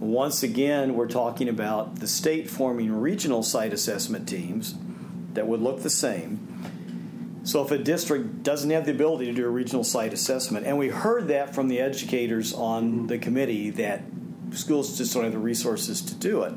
Once 0.00 0.42
again, 0.42 0.94
we're 0.94 1.08
talking 1.08 1.48
about 1.48 1.96
the 1.96 2.08
state 2.08 2.48
forming 2.48 2.90
regional 2.90 3.42
site 3.42 3.72
assessment 3.72 4.26
teams 4.26 4.74
that 5.34 5.46
would 5.46 5.60
look 5.60 5.82
the 5.82 5.90
same. 5.90 7.42
So, 7.44 7.62
if 7.62 7.70
a 7.70 7.78
district 7.78 8.42
doesn't 8.42 8.70
have 8.70 8.86
the 8.86 8.92
ability 8.92 9.26
to 9.26 9.32
do 9.32 9.44
a 9.44 9.50
regional 9.50 9.84
site 9.84 10.12
assessment, 10.14 10.66
and 10.66 10.78
we 10.78 10.88
heard 10.88 11.28
that 11.28 11.54
from 11.54 11.68
the 11.68 11.80
educators 11.80 12.54
on 12.54 13.08
the 13.08 13.18
committee 13.18 13.70
that 13.70 14.02
schools 14.52 14.96
just 14.96 15.12
don't 15.12 15.24
have 15.24 15.32
the 15.32 15.38
resources 15.38 16.00
to 16.02 16.14
do 16.14 16.44
it, 16.44 16.54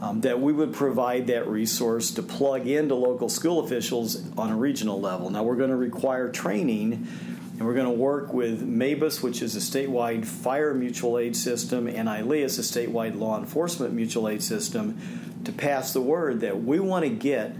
um, 0.00 0.20
that 0.22 0.40
we 0.40 0.52
would 0.52 0.74
provide 0.74 1.26
that 1.28 1.48
resource 1.48 2.10
to 2.12 2.22
plug 2.22 2.66
into 2.66 2.94
local 2.94 3.28
school 3.30 3.60
officials 3.60 4.30
on 4.36 4.50
a 4.50 4.56
regional 4.56 5.00
level. 5.00 5.30
Now, 5.30 5.42
we're 5.42 5.56
going 5.56 5.70
to 5.70 5.76
require 5.76 6.30
training 6.30 7.06
and 7.58 7.66
we're 7.66 7.74
going 7.74 7.86
to 7.86 7.90
work 7.90 8.34
with 8.34 8.62
MABAS, 8.62 9.22
which 9.22 9.40
is 9.40 9.56
a 9.56 9.60
statewide 9.60 10.26
fire 10.26 10.74
mutual 10.74 11.18
aid 11.18 11.34
system, 11.34 11.86
and 11.86 12.06
ILEAS, 12.06 12.58
a 12.58 12.62
statewide 12.62 13.18
law 13.18 13.38
enforcement 13.38 13.94
mutual 13.94 14.28
aid 14.28 14.42
system, 14.42 14.98
to 15.44 15.52
pass 15.52 15.92
the 15.94 16.02
word 16.02 16.40
that 16.40 16.62
we 16.62 16.80
want 16.80 17.04
to 17.04 17.10
get 17.10 17.56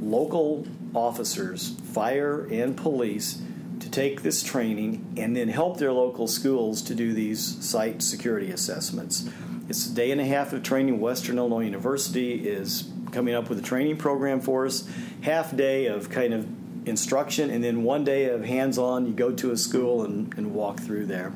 local 0.00 0.66
officers, 0.94 1.74
fire 1.92 2.46
and 2.50 2.76
police, 2.76 3.42
to 3.80 3.90
take 3.90 4.22
this 4.22 4.42
training 4.42 5.14
and 5.16 5.36
then 5.36 5.48
help 5.48 5.78
their 5.78 5.92
local 5.92 6.28
schools 6.28 6.82
to 6.82 6.94
do 6.94 7.12
these 7.12 7.64
site 7.64 8.02
security 8.02 8.52
assessments. 8.52 9.28
It's 9.68 9.86
a 9.86 9.94
day 9.94 10.10
and 10.10 10.20
a 10.20 10.26
half 10.26 10.52
of 10.52 10.62
training. 10.62 11.00
Western 11.00 11.38
Illinois 11.38 11.64
University 11.64 12.46
is 12.46 12.90
coming 13.10 13.34
up 13.34 13.48
with 13.48 13.58
a 13.58 13.62
training 13.62 13.96
program 13.96 14.40
for 14.40 14.66
us. 14.66 14.88
Half 15.22 15.56
day 15.56 15.86
of 15.86 16.10
kind 16.10 16.34
of 16.34 16.46
instruction, 16.86 17.50
and 17.50 17.62
then 17.62 17.82
one 17.82 18.04
day 18.04 18.26
of 18.26 18.44
hands 18.44 18.78
on, 18.78 19.06
you 19.06 19.12
go 19.12 19.32
to 19.32 19.50
a 19.52 19.56
school 19.56 20.04
and, 20.04 20.36
and 20.36 20.54
walk 20.54 20.80
through 20.80 21.06
there. 21.06 21.32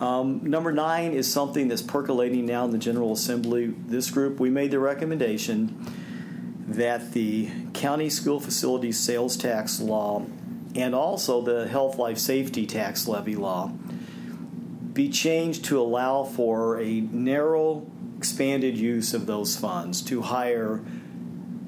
Um, 0.00 0.40
number 0.42 0.72
nine 0.72 1.12
is 1.12 1.32
something 1.32 1.68
that's 1.68 1.82
percolating 1.82 2.44
now 2.46 2.64
in 2.64 2.70
the 2.70 2.78
General 2.78 3.12
Assembly. 3.12 3.74
This 3.86 4.10
group, 4.10 4.40
we 4.40 4.50
made 4.50 4.70
the 4.70 4.80
recommendation 4.80 5.76
that 6.66 7.12
the 7.12 7.50
county 7.72 8.10
school 8.10 8.40
facilities 8.40 8.98
sales 8.98 9.36
tax 9.36 9.80
law 9.80 10.24
and 10.74 10.94
also 10.94 11.42
the 11.42 11.68
health 11.68 11.98
life 11.98 12.18
safety 12.18 12.66
tax 12.66 13.06
levy 13.06 13.36
law 13.36 13.70
be 14.92 15.08
changed 15.08 15.64
to 15.66 15.80
allow 15.80 16.24
for 16.24 16.80
a 16.80 17.00
narrow 17.00 17.86
expanded 18.18 18.76
use 18.76 19.14
of 19.14 19.26
those 19.26 19.56
funds 19.56 20.02
to 20.02 20.22
hire 20.22 20.80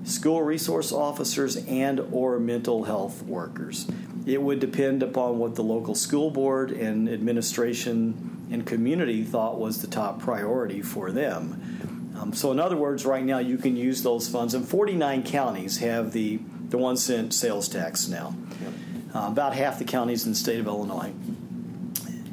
school 0.04 0.42
resource 0.42 0.92
officers 0.92 1.56
and 1.56 2.00
or 2.12 2.38
mental 2.38 2.84
health 2.84 3.22
workers. 3.22 3.86
It 4.26 4.40
would 4.40 4.60
depend 4.60 5.02
upon 5.02 5.38
what 5.38 5.54
the 5.54 5.62
local 5.62 5.94
school 5.94 6.30
board 6.30 6.70
and 6.70 7.08
administration 7.08 8.46
and 8.50 8.66
community 8.66 9.24
thought 9.24 9.58
was 9.58 9.80
the 9.80 9.86
top 9.86 10.20
priority 10.20 10.82
for 10.82 11.10
them. 11.10 12.14
Um, 12.18 12.32
so, 12.32 12.52
in 12.52 12.60
other 12.60 12.76
words, 12.76 13.04
right 13.04 13.24
now 13.24 13.38
you 13.38 13.58
can 13.58 13.76
use 13.76 14.02
those 14.02 14.28
funds, 14.28 14.54
and 14.54 14.66
49 14.66 15.24
counties 15.24 15.78
have 15.78 16.12
the, 16.12 16.38
the 16.68 16.78
one 16.78 16.96
cent 16.96 17.34
sales 17.34 17.68
tax 17.68 18.06
now. 18.08 18.34
Uh, 19.14 19.28
about 19.28 19.54
half 19.54 19.78
the 19.78 19.84
counties 19.84 20.24
in 20.24 20.32
the 20.32 20.36
state 20.36 20.58
of 20.58 20.66
Illinois. 20.66 21.12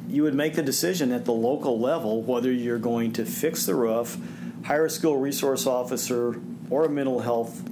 You 0.08 0.24
would 0.24 0.34
make 0.34 0.54
the 0.54 0.62
decision 0.62 1.12
at 1.12 1.24
the 1.24 1.32
local 1.32 1.78
level 1.78 2.22
whether 2.22 2.50
you're 2.50 2.78
going 2.78 3.12
to 3.12 3.24
fix 3.24 3.66
the 3.66 3.74
roof, 3.76 4.18
hire 4.64 4.86
a 4.86 4.90
school 4.90 5.16
resource 5.16 5.64
officer, 5.64 6.40
or 6.72 6.86
a 6.86 6.88
mental 6.88 7.20
health 7.20 7.62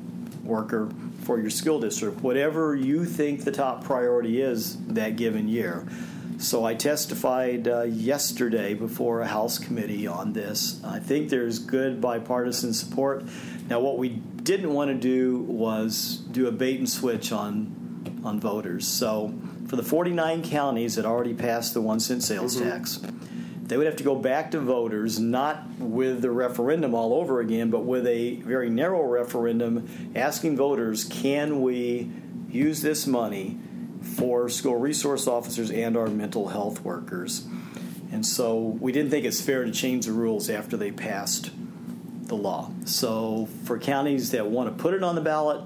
worker 0.44 0.90
for 1.22 1.40
your 1.40 1.48
school 1.48 1.80
district, 1.80 2.20
whatever 2.20 2.74
you 2.74 3.06
think 3.06 3.44
the 3.44 3.50
top 3.50 3.82
priority 3.82 4.42
is 4.42 4.76
that 4.88 5.16
given 5.16 5.48
year. 5.48 5.86
So 6.36 6.66
I 6.66 6.74
testified 6.74 7.66
uh, 7.66 7.82
yesterday 7.82 8.74
before 8.74 9.22
a 9.22 9.26
House 9.26 9.58
committee 9.58 10.06
on 10.06 10.34
this. 10.34 10.82
I 10.84 10.98
think 10.98 11.30
there's 11.30 11.58
good 11.58 12.00
bipartisan 12.00 12.74
support. 12.74 13.24
Now, 13.68 13.80
what 13.80 13.96
we 13.96 14.08
didn't 14.08 14.72
want 14.72 14.90
to 14.90 14.94
do 14.94 15.38
was 15.38 16.18
do 16.30 16.46
a 16.46 16.52
bait 16.52 16.78
and 16.78 16.88
switch 16.88 17.32
on 17.32 17.76
on 18.22 18.38
voters. 18.38 18.86
So 18.86 19.32
for 19.66 19.76
the 19.76 19.82
49 19.82 20.42
counties 20.42 20.96
that 20.96 21.06
already 21.06 21.32
passed 21.32 21.72
the 21.72 21.80
one 21.80 22.00
cent 22.00 22.22
sales 22.22 22.56
mm-hmm. 22.56 22.68
tax 22.68 23.00
they 23.70 23.76
would 23.76 23.86
have 23.86 23.96
to 23.96 24.04
go 24.04 24.16
back 24.16 24.50
to 24.50 24.58
voters, 24.58 25.20
not 25.20 25.64
with 25.78 26.22
the 26.22 26.30
referendum 26.30 26.92
all 26.92 27.14
over 27.14 27.38
again, 27.38 27.70
but 27.70 27.84
with 27.84 28.04
a 28.04 28.34
very 28.40 28.68
narrow 28.68 29.04
referendum 29.04 30.12
asking 30.16 30.56
voters, 30.56 31.04
can 31.04 31.62
we 31.62 32.10
use 32.50 32.82
this 32.82 33.06
money 33.06 33.56
for 34.02 34.48
school 34.48 34.74
resource 34.74 35.28
officers 35.28 35.70
and 35.70 35.96
our 35.96 36.08
mental 36.08 36.48
health 36.48 36.82
workers? 36.82 37.46
And 38.10 38.26
so 38.26 38.58
we 38.58 38.90
didn't 38.90 39.12
think 39.12 39.24
it's 39.24 39.40
fair 39.40 39.64
to 39.64 39.70
change 39.70 40.06
the 40.06 40.12
rules 40.12 40.50
after 40.50 40.76
they 40.76 40.90
passed 40.90 41.52
the 42.26 42.34
law. 42.34 42.72
So 42.86 43.46
for 43.62 43.78
counties 43.78 44.32
that 44.32 44.48
want 44.48 44.76
to 44.76 44.82
put 44.82 44.94
it 44.94 45.04
on 45.04 45.14
the 45.14 45.20
ballot, 45.20 45.62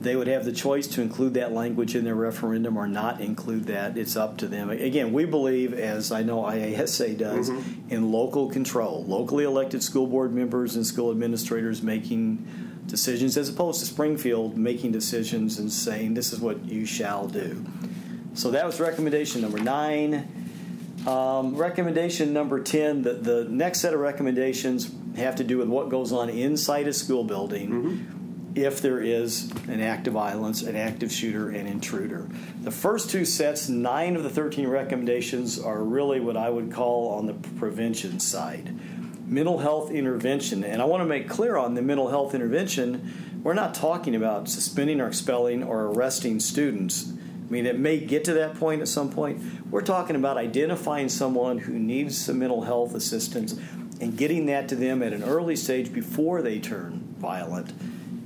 they 0.00 0.14
would 0.14 0.28
have 0.28 0.44
the 0.44 0.52
choice 0.52 0.86
to 0.86 1.02
include 1.02 1.34
that 1.34 1.52
language 1.52 1.96
in 1.96 2.04
their 2.04 2.14
referendum 2.14 2.76
or 2.76 2.86
not 2.86 3.20
include 3.20 3.64
that. 3.64 3.98
It's 3.98 4.16
up 4.16 4.36
to 4.38 4.46
them. 4.46 4.70
Again, 4.70 5.12
we 5.12 5.24
believe, 5.24 5.74
as 5.74 6.12
I 6.12 6.22
know 6.22 6.42
IASA 6.42 7.18
does, 7.18 7.50
mm-hmm. 7.50 7.90
in 7.90 8.12
local 8.12 8.48
control, 8.48 9.04
locally 9.04 9.44
elected 9.44 9.82
school 9.82 10.06
board 10.06 10.32
members 10.32 10.76
and 10.76 10.86
school 10.86 11.10
administrators 11.10 11.82
making 11.82 12.46
decisions, 12.86 13.36
as 13.36 13.48
opposed 13.48 13.80
to 13.80 13.86
Springfield 13.86 14.56
making 14.56 14.92
decisions 14.92 15.58
and 15.58 15.70
saying, 15.70 16.14
this 16.14 16.32
is 16.32 16.38
what 16.38 16.64
you 16.64 16.86
shall 16.86 17.26
do. 17.26 17.64
So 18.34 18.52
that 18.52 18.64
was 18.64 18.78
recommendation 18.78 19.42
number 19.42 19.58
nine. 19.58 20.32
Um, 21.06 21.56
recommendation 21.56 22.32
number 22.32 22.60
10 22.60 23.02
the, 23.02 23.12
the 23.14 23.44
next 23.44 23.80
set 23.80 23.94
of 23.94 24.00
recommendations 24.00 24.90
have 25.16 25.36
to 25.36 25.44
do 25.44 25.58
with 25.58 25.68
what 25.68 25.90
goes 25.90 26.12
on 26.12 26.28
inside 26.28 26.88
a 26.88 26.92
school 26.92 27.22
building. 27.22 27.70
Mm-hmm 27.70 28.17
if 28.64 28.80
there 28.80 29.00
is 29.00 29.50
an 29.68 29.80
act 29.80 30.06
of 30.06 30.14
violence, 30.14 30.62
an 30.62 30.76
active 30.76 31.12
shooter, 31.12 31.50
an 31.50 31.66
intruder. 31.66 32.28
The 32.62 32.70
first 32.70 33.10
two 33.10 33.24
sets, 33.24 33.68
nine 33.68 34.16
of 34.16 34.22
the 34.22 34.30
13 34.30 34.66
recommendations, 34.68 35.58
are 35.58 35.82
really 35.82 36.20
what 36.20 36.36
I 36.36 36.50
would 36.50 36.72
call 36.72 37.10
on 37.14 37.26
the 37.26 37.34
prevention 37.34 38.20
side. 38.20 38.74
Mental 39.26 39.58
health 39.58 39.90
intervention. 39.90 40.64
And 40.64 40.80
I 40.80 40.84
want 40.86 41.02
to 41.02 41.06
make 41.06 41.28
clear 41.28 41.56
on 41.56 41.74
the 41.74 41.82
mental 41.82 42.08
health 42.08 42.34
intervention, 42.34 43.40
we're 43.42 43.54
not 43.54 43.74
talking 43.74 44.14
about 44.14 44.48
suspending 44.48 45.00
or 45.00 45.06
expelling 45.06 45.62
or 45.62 45.86
arresting 45.86 46.40
students. 46.40 47.12
I 47.12 47.50
mean, 47.50 47.66
it 47.66 47.78
may 47.78 47.98
get 47.98 48.24
to 48.24 48.34
that 48.34 48.54
point 48.56 48.82
at 48.82 48.88
some 48.88 49.10
point. 49.10 49.42
We're 49.70 49.82
talking 49.82 50.16
about 50.16 50.36
identifying 50.36 51.08
someone 51.08 51.58
who 51.58 51.72
needs 51.72 52.18
some 52.18 52.40
mental 52.40 52.62
health 52.62 52.94
assistance 52.94 53.58
and 54.00 54.16
getting 54.16 54.46
that 54.46 54.68
to 54.68 54.76
them 54.76 55.02
at 55.02 55.12
an 55.12 55.22
early 55.22 55.56
stage 55.56 55.92
before 55.92 56.42
they 56.42 56.58
turn 56.58 57.14
violent 57.18 57.72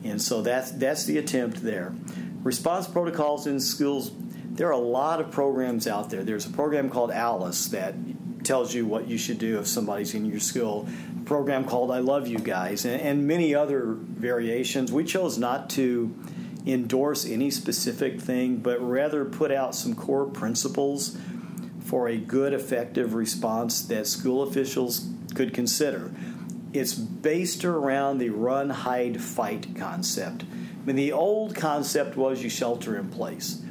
and 0.04 0.20
so 0.20 0.42
that's 0.42 0.70
that's 0.72 1.04
the 1.04 1.18
attempt 1.18 1.62
there. 1.62 1.94
Response 2.42 2.88
protocols 2.88 3.46
in 3.46 3.60
schools. 3.60 4.12
There 4.50 4.68
are 4.68 4.72
a 4.72 4.78
lot 4.78 5.20
of 5.20 5.30
programs 5.30 5.86
out 5.86 6.10
there. 6.10 6.24
There's 6.24 6.46
a 6.46 6.50
program 6.50 6.90
called 6.90 7.10
Alice 7.10 7.68
that 7.68 7.94
tells 8.44 8.74
you 8.74 8.84
what 8.84 9.08
you 9.08 9.16
should 9.16 9.38
do 9.38 9.58
if 9.58 9.66
somebody's 9.66 10.14
in 10.14 10.26
your 10.26 10.40
school. 10.40 10.88
A 11.20 11.24
program 11.24 11.64
called 11.64 11.90
I 11.90 12.00
Love 12.00 12.26
You 12.26 12.38
Guys, 12.38 12.84
and, 12.84 13.00
and 13.00 13.26
many 13.26 13.54
other 13.54 13.84
variations. 13.86 14.92
We 14.92 15.04
chose 15.04 15.38
not 15.38 15.70
to 15.70 16.14
endorse 16.66 17.26
any 17.26 17.50
specific 17.50 18.20
thing, 18.20 18.56
but 18.56 18.80
rather 18.80 19.24
put 19.24 19.50
out 19.50 19.74
some 19.74 19.94
core 19.94 20.26
principles 20.26 21.16
for 21.84 22.08
a 22.08 22.16
good, 22.16 22.52
effective 22.52 23.14
response 23.14 23.82
that 23.82 24.06
school 24.06 24.42
officials 24.42 25.08
could 25.34 25.54
consider 25.54 26.10
it's 26.72 26.94
based 26.94 27.64
around 27.64 28.18
the 28.18 28.30
run, 28.30 28.70
hide, 28.70 29.20
fight 29.20 29.76
concept. 29.76 30.44
I 30.44 30.86
mean, 30.86 30.96
the 30.96 31.12
old 31.12 31.54
concept 31.54 32.16
was 32.16 32.42
you 32.42 32.50
shelter 32.50 32.96
in 32.96 33.08
place. 33.08 33.62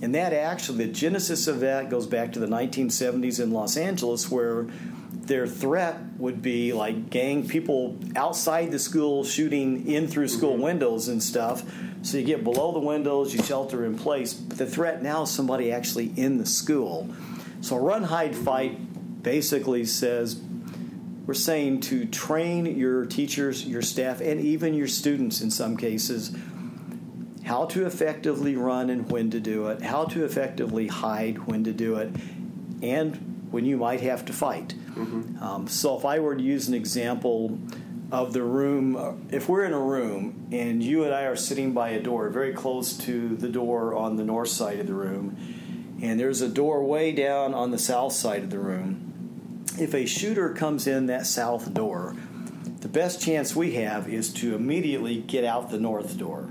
And 0.00 0.14
that 0.14 0.32
actually, 0.32 0.86
the 0.86 0.92
genesis 0.92 1.48
of 1.48 1.60
that 1.60 1.90
goes 1.90 2.06
back 2.06 2.32
to 2.34 2.38
the 2.38 2.46
1970s 2.46 3.40
in 3.40 3.52
Los 3.52 3.76
Angeles, 3.76 4.30
where 4.30 4.66
their 5.10 5.46
threat 5.46 5.98
would 6.18 6.40
be 6.42 6.72
like 6.72 7.10
gang 7.10 7.46
people 7.46 7.98
outside 8.16 8.70
the 8.70 8.78
school 8.78 9.24
shooting 9.24 9.88
in 9.88 10.08
through 10.08 10.28
school 10.28 10.54
mm-hmm. 10.54 10.62
windows 10.62 11.08
and 11.08 11.22
stuff. 11.22 11.62
So 12.02 12.18
you 12.18 12.24
get 12.24 12.44
below 12.44 12.72
the 12.72 12.78
windows, 12.78 13.34
you 13.34 13.42
shelter 13.42 13.84
in 13.84 13.98
place. 13.98 14.34
But 14.34 14.58
the 14.58 14.66
threat 14.66 15.02
now 15.02 15.22
is 15.22 15.30
somebody 15.30 15.72
actually 15.72 16.12
in 16.16 16.38
the 16.38 16.46
school. 16.46 17.08
So 17.60 17.76
run, 17.76 18.04
hide, 18.04 18.36
fight 18.36 19.22
basically 19.22 19.84
says 19.84 20.40
we're 21.28 21.34
saying 21.34 21.78
to 21.78 22.06
train 22.06 22.64
your 22.64 23.04
teachers, 23.04 23.66
your 23.66 23.82
staff, 23.82 24.22
and 24.22 24.40
even 24.40 24.72
your 24.72 24.88
students 24.88 25.42
in 25.42 25.50
some 25.50 25.76
cases 25.76 26.34
how 27.44 27.66
to 27.66 27.84
effectively 27.84 28.56
run 28.56 28.88
and 28.88 29.10
when 29.10 29.30
to 29.30 29.38
do 29.38 29.68
it, 29.68 29.82
how 29.82 30.06
to 30.06 30.24
effectively 30.24 30.86
hide 30.86 31.46
when 31.46 31.64
to 31.64 31.72
do 31.72 31.96
it, 31.96 32.10
and 32.82 33.46
when 33.50 33.66
you 33.66 33.76
might 33.76 34.00
have 34.00 34.24
to 34.24 34.32
fight. 34.32 34.74
Mm-hmm. 34.94 35.42
Um, 35.42 35.68
so, 35.68 35.98
if 35.98 36.06
I 36.06 36.18
were 36.18 36.34
to 36.34 36.42
use 36.42 36.66
an 36.66 36.74
example 36.74 37.58
of 38.10 38.32
the 38.32 38.42
room, 38.42 39.28
if 39.30 39.50
we're 39.50 39.66
in 39.66 39.74
a 39.74 39.80
room 39.80 40.48
and 40.50 40.82
you 40.82 41.04
and 41.04 41.14
I 41.14 41.24
are 41.24 41.36
sitting 41.36 41.74
by 41.74 41.90
a 41.90 42.02
door 42.02 42.30
very 42.30 42.54
close 42.54 42.96
to 42.98 43.36
the 43.36 43.48
door 43.48 43.94
on 43.94 44.16
the 44.16 44.24
north 44.24 44.48
side 44.48 44.80
of 44.80 44.86
the 44.86 44.94
room, 44.94 45.36
and 46.00 46.18
there's 46.18 46.40
a 46.40 46.48
door 46.48 46.82
way 46.82 47.12
down 47.12 47.52
on 47.52 47.70
the 47.70 47.78
south 47.78 48.14
side 48.14 48.44
of 48.44 48.50
the 48.50 48.58
room, 48.58 49.07
if 49.80 49.94
a 49.94 50.06
shooter 50.06 50.52
comes 50.52 50.86
in 50.86 51.06
that 51.06 51.26
south 51.26 51.72
door, 51.72 52.16
the 52.80 52.88
best 52.88 53.20
chance 53.20 53.54
we 53.56 53.72
have 53.74 54.08
is 54.08 54.32
to 54.34 54.54
immediately 54.54 55.20
get 55.20 55.44
out 55.44 55.70
the 55.70 55.78
north 55.78 56.16
door. 56.18 56.50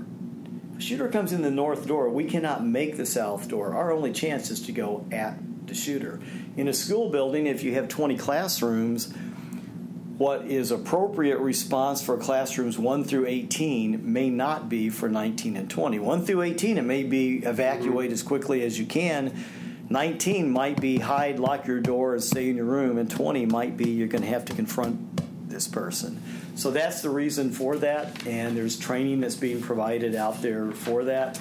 If 0.72 0.78
a 0.78 0.82
shooter 0.82 1.08
comes 1.08 1.32
in 1.32 1.42
the 1.42 1.50
north 1.50 1.86
door, 1.86 2.08
we 2.10 2.24
cannot 2.24 2.64
make 2.64 2.96
the 2.96 3.06
south 3.06 3.48
door. 3.48 3.74
Our 3.74 3.92
only 3.92 4.12
chance 4.12 4.50
is 4.50 4.60
to 4.62 4.72
go 4.72 5.06
at 5.10 5.38
the 5.66 5.74
shooter. 5.74 6.20
In 6.56 6.68
a 6.68 6.72
school 6.72 7.10
building, 7.10 7.46
if 7.46 7.62
you 7.62 7.74
have 7.74 7.88
20 7.88 8.16
classrooms, 8.16 9.12
what 10.18 10.46
is 10.46 10.70
appropriate 10.70 11.38
response 11.38 12.02
for 12.02 12.18
classrooms 12.18 12.78
1 12.78 13.04
through 13.04 13.26
18 13.26 14.12
may 14.12 14.30
not 14.30 14.68
be 14.68 14.90
for 14.90 15.08
19 15.08 15.56
and 15.56 15.70
20. 15.70 15.98
1 15.98 16.26
through 16.26 16.42
18, 16.42 16.78
it 16.78 16.82
may 16.82 17.04
be 17.04 17.38
evacuate 17.38 18.06
mm-hmm. 18.06 18.14
as 18.14 18.22
quickly 18.22 18.64
as 18.64 18.78
you 18.78 18.86
can 18.86 19.32
19 19.90 20.50
might 20.50 20.80
be 20.80 20.98
hide, 20.98 21.38
lock 21.38 21.66
your 21.66 21.80
door, 21.80 22.14
and 22.14 22.22
stay 22.22 22.50
in 22.50 22.56
your 22.56 22.66
room, 22.66 22.98
and 22.98 23.10
20 23.10 23.46
might 23.46 23.76
be 23.76 23.90
you're 23.90 24.08
going 24.08 24.22
to 24.22 24.28
have 24.28 24.44
to 24.46 24.54
confront 24.54 25.48
this 25.48 25.66
person. 25.66 26.22
So 26.56 26.70
that's 26.70 27.00
the 27.00 27.10
reason 27.10 27.52
for 27.52 27.76
that, 27.76 28.26
and 28.26 28.56
there's 28.56 28.78
training 28.78 29.20
that's 29.20 29.36
being 29.36 29.62
provided 29.62 30.14
out 30.14 30.42
there 30.42 30.72
for 30.72 31.04
that. 31.04 31.40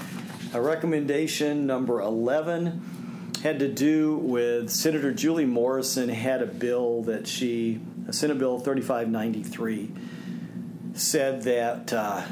A 0.54 0.62
recommendation 0.62 1.68
number 1.68 2.00
11 2.00 3.34
had 3.44 3.60
to 3.60 3.68
do 3.68 4.16
with 4.16 4.70
Senator 4.70 5.14
Julie 5.14 5.46
Morrison 5.46 6.08
had 6.08 6.42
a 6.42 6.46
bill 6.46 7.04
that 7.04 7.28
she, 7.28 7.82
a 8.08 8.14
Senate 8.14 8.40
Bill 8.40 8.60
3593, 8.60 9.92
said 10.94 11.44
that. 11.44 11.92
Uh, 11.92 12.24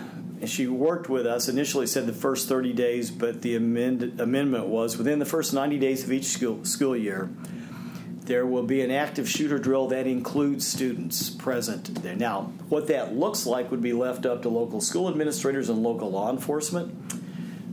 and 0.42 0.50
she 0.50 0.68
worked 0.68 1.10
with 1.10 1.26
us. 1.26 1.48
Initially, 1.48 1.88
said 1.88 2.08
the 2.08 2.14
first 2.14 2.48
30 2.50 2.74
days, 2.74 3.12
but 3.12 3.42
the 3.42 3.56
amend, 3.56 4.20
amendment 4.20 4.68
was 4.68 4.98
within 4.98 5.20
the 5.20 5.26
first 5.26 5.54
90 5.54 5.78
days 5.80 6.04
of 6.04 6.12
each 6.12 6.26
school, 6.26 6.64
school 6.66 6.96
year, 6.96 7.30
there 8.22 8.46
will 8.46 8.64
be 8.64 8.82
an 8.82 8.92
active 8.92 9.30
shooter 9.30 9.60
drill 9.60 9.88
that 9.90 10.08
includes 10.08 10.66
students 10.66 11.30
present 11.30 12.02
there. 12.02 12.16
Now, 12.16 12.54
what 12.70 12.88
that 12.88 13.16
looks 13.16 13.46
like 13.46 13.70
would 13.72 13.82
be 13.82 13.94
left 13.94 14.26
up 14.26 14.42
to 14.42 14.50
local 14.50 14.82
school 14.82 15.08
administrators 15.08 15.70
and 15.70 15.84
local 15.84 16.10
law 16.10 16.32
enforcement. 16.32 16.94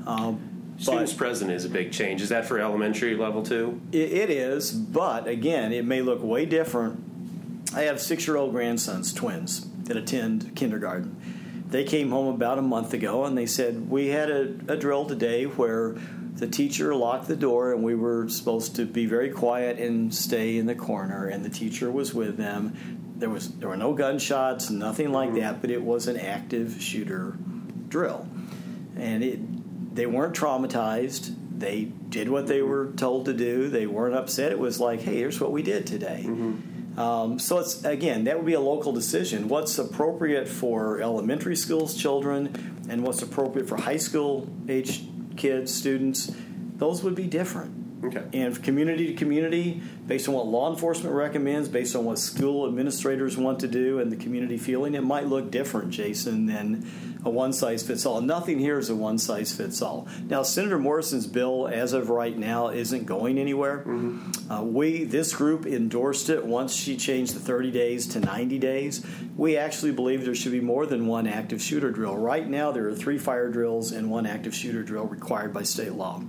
Um, 0.07 0.48
Students 0.79 1.12
present 1.12 1.51
is 1.51 1.64
a 1.64 1.68
big 1.68 1.92
change. 1.92 2.20
Is 2.22 2.31
that 2.31 2.44
for 2.44 2.59
elementary 2.59 3.14
level 3.14 3.42
too? 3.42 3.81
it, 3.92 4.12
it 4.12 4.31
is, 4.31 4.72
but 4.72 5.29
again, 5.29 5.72
it 5.72 5.85
may 5.85 6.03
look 6.03 6.22
way 6.22 6.44
different. 6.44 7.03
I 7.75 7.83
have 7.83 8.01
six 8.01 8.27
year 8.27 8.37
old 8.37 8.53
grandsons, 8.53 9.12
twins, 9.12 9.66
that 9.85 9.96
attend 9.96 10.57
kindergarten 10.57 11.41
they 11.73 11.85
came 11.85 12.11
home 12.11 12.33
about 12.35 12.59
a 12.59 12.63
month 12.63 12.93
ago 12.93 13.25
and 13.25 13.37
they 13.37 13.47
said 13.47 13.89
we 13.91 14.09
had 14.09 14.31
a, 14.31 14.43
a, 14.69 14.77
drill 14.77 15.07
today 15.07 15.45
where 15.45 15.97
the 16.35 16.47
teacher 16.47 16.95
locked 16.95 17.29
the 17.29 17.37
door 17.37 17.73
and 17.73 17.83
we 17.83 17.95
were 17.95 18.29
supposed 18.29 18.77
to 18.77 18.85
be 18.85 19.07
very 19.07 19.31
quiet 19.31 19.79
and 19.79 20.15
stay 20.15 20.59
in 20.59 20.67
the 20.67 20.75
corner 20.75 21.27
and 21.27 21.45
the 21.45 21.49
teacher 21.49 21.91
was 21.91 22.13
with 22.13 22.37
them. 22.37 23.15
There 23.17 23.31
was 23.31 23.49
there 23.55 23.71
were 23.71 23.77
no 23.77 23.95
gunshots 23.95 24.71
nothing 24.71 25.13
like 25.13 25.31
mm-hmm. 25.31 25.39
that 25.39 25.61
but 25.63 25.71
it 25.71 25.83
was 25.83 26.09
an 26.09 26.19
active 26.19 26.81
shooter 26.81 27.37
drill. 27.89 28.29
And 28.97 29.25
it 29.25 29.95
they 29.95 30.07
weren't 30.07 30.37
traumatized. 30.37 31.35
They 31.59 31.85
did 31.85 32.29
what 32.29 32.49
they 32.49 32.61
were 32.61 32.93
told 32.97 33.27
to 33.27 33.33
do. 33.33 33.69
They 33.69 33.87
weren't 33.87 34.15
upset. 34.15 34.53
It 34.53 34.59
was 34.59 34.79
like 34.79 35.01
hey 35.01 35.17
here's 35.17 35.41
what 35.41 35.53
we 35.53 35.63
did 35.63 35.87
today. 35.87 36.25
Mm-hmm 36.27 36.72
um, 36.96 37.38
so 37.38 37.59
it's 37.59 37.85
again 37.85 38.24
that 38.24 38.37
would 38.37 38.46
be 38.46 38.55
a 38.55 38.61
local 38.61 38.92
decision. 38.92 39.48
What's 39.48 39.78
appropriate 39.78 40.48
for 40.48 41.00
elementary 41.00 41.57
schools 41.57 41.94
children, 41.94 42.85
and 42.88 43.02
what's 43.02 43.22
appropriate 43.22 43.68
for 43.68 43.76
high 43.76 43.96
school 43.96 44.48
age 44.68 45.05
kids 45.37 45.74
students, 45.74 46.31
those 46.76 47.02
would 47.02 47.14
be 47.14 47.26
different. 47.26 47.82
Okay. 48.05 48.25
And 48.33 48.61
community 48.62 49.07
to 49.09 49.15
community, 49.15 49.81
based 50.07 50.29
on 50.29 50.35
what 50.35 50.47
law 50.47 50.73
enforcement 50.73 51.15
recommends, 51.15 51.69
based 51.69 51.95
on 51.95 52.05
what 52.05 52.19
school 52.19 52.67
administrators 52.67 53.37
want 53.37 53.61
to 53.61 53.69
do, 53.69 54.01
and 54.01 54.11
the 54.11 54.17
community 54.17 54.59
feeling, 54.59 54.95
it 54.95 55.05
might 55.05 55.27
look 55.27 55.51
different, 55.51 55.91
Jason, 55.91 56.47
than 56.47 56.91
a 57.25 57.31
one 57.31 57.53
size 57.53 57.83
fits 57.83 58.05
all. 58.05 58.21
Nothing 58.21 58.59
here 58.59 58.79
is 58.79 58.91
a 58.91 58.97
one 58.97 59.19
size 59.19 59.55
fits 59.55 59.81
all. 59.81 60.09
Now, 60.29 60.43
Senator 60.43 60.79
Morrison's 60.79 61.27
bill, 61.27 61.69
as 61.69 61.93
of 61.93 62.11
right 62.11 62.37
now, 62.37 62.69
isn't 62.69 63.07
going 63.07 63.38
anywhere. 63.38 63.79
Mm-hmm. 63.87 64.51
Uh, 64.51 64.62
we, 64.62 65.05
this 65.05 65.35
group, 65.35 65.65
endorsed 65.67 66.29
it 66.29 66.45
once 66.45 66.75
she 66.75 66.97
changed 66.97 67.35
the 67.35 67.41
30 67.41 67.71
days 67.71 68.07
to 68.09 68.21
90 68.21 68.59
days. 68.59 69.07
We 69.37 69.57
actually 69.57 69.93
believe 69.93 70.25
there 70.25 70.35
should 70.35 70.53
be 70.53 70.61
more 70.61 70.87
than 70.87 71.07
one 71.07 71.27
active 71.29 71.62
shooter 71.62 71.91
drill. 71.91 72.17
Right 72.17 72.49
now, 72.49 72.73
there 72.73 72.88
are 72.88 72.95
three 72.95 73.19
fire 73.19 73.49
drills 73.49 73.93
and 73.93 74.11
one 74.11 74.27
active 74.27 74.55
shooter 74.55 74.83
drill 74.83 75.05
required 75.05 75.55
by 75.55 75.62
state 75.62 75.93
law. 75.93 76.23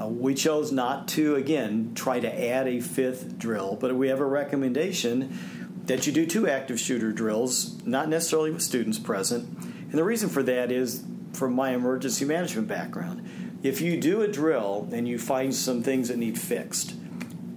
Uh, 0.00 0.06
we 0.08 0.34
chose 0.34 0.72
not 0.72 1.08
to, 1.08 1.36
again, 1.36 1.92
try 1.94 2.20
to 2.20 2.48
add 2.48 2.68
a 2.68 2.80
fifth 2.80 3.38
drill, 3.38 3.76
but 3.80 3.94
we 3.94 4.08
have 4.08 4.20
a 4.20 4.26
recommendation 4.26 5.38
that 5.86 6.06
you 6.06 6.12
do 6.12 6.26
two 6.26 6.48
active 6.48 6.78
shooter 6.78 7.12
drills, 7.12 7.80
not 7.86 8.08
necessarily 8.08 8.50
with 8.50 8.62
students 8.62 8.98
present, 8.98 9.48
and 9.58 9.92
the 9.92 10.04
reason 10.04 10.28
for 10.28 10.42
that 10.42 10.70
is 10.72 11.04
from 11.32 11.54
my 11.54 11.70
emergency 11.70 12.24
management 12.24 12.68
background. 12.68 13.58
If 13.62 13.80
you 13.80 13.98
do 13.98 14.22
a 14.22 14.28
drill 14.28 14.88
and 14.92 15.08
you 15.08 15.18
find 15.18 15.54
some 15.54 15.82
things 15.82 16.08
that 16.08 16.18
need 16.18 16.38
fixed, 16.38 16.94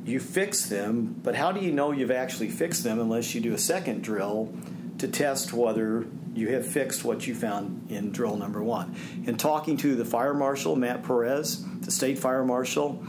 you 0.05 0.19
fix 0.19 0.65
them, 0.67 1.19
but 1.23 1.35
how 1.35 1.51
do 1.51 1.59
you 1.59 1.71
know 1.71 1.91
you've 1.91 2.11
actually 2.11 2.49
fixed 2.49 2.83
them 2.83 2.99
unless 2.99 3.35
you 3.35 3.41
do 3.41 3.53
a 3.53 3.57
second 3.57 4.03
drill 4.03 4.53
to 4.97 5.07
test 5.07 5.53
whether 5.53 6.07
you 6.39 6.49
have 6.53 6.65
fixed 6.65 7.03
what 7.03 7.27
you 7.27 7.35
found 7.35 7.91
in 7.91 8.11
drill 8.11 8.37
number 8.37 8.63
one? 8.63 8.95
In 9.25 9.37
talking 9.37 9.77
to 9.77 9.95
the 9.95 10.05
fire 10.05 10.33
marshal, 10.33 10.75
Matt 10.75 11.03
Perez, 11.03 11.63
the 11.81 11.91
state 11.91 12.17
fire 12.17 12.43
marshal, 12.43 13.03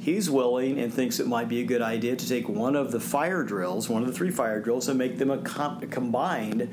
he's 0.00 0.30
willing 0.30 0.78
and 0.78 0.92
thinks 0.92 1.20
it 1.20 1.26
might 1.26 1.48
be 1.48 1.60
a 1.60 1.64
good 1.64 1.82
idea 1.82 2.16
to 2.16 2.28
take 2.28 2.48
one 2.48 2.74
of 2.74 2.90
the 2.90 3.00
fire 3.00 3.42
drills, 3.42 3.88
one 3.88 4.02
of 4.02 4.08
the 4.08 4.14
three 4.14 4.30
fire 4.30 4.60
drills, 4.60 4.88
and 4.88 4.98
make 4.98 5.18
them 5.18 5.30
a, 5.30 5.38
com- 5.38 5.82
a 5.82 5.86
combined 5.86 6.68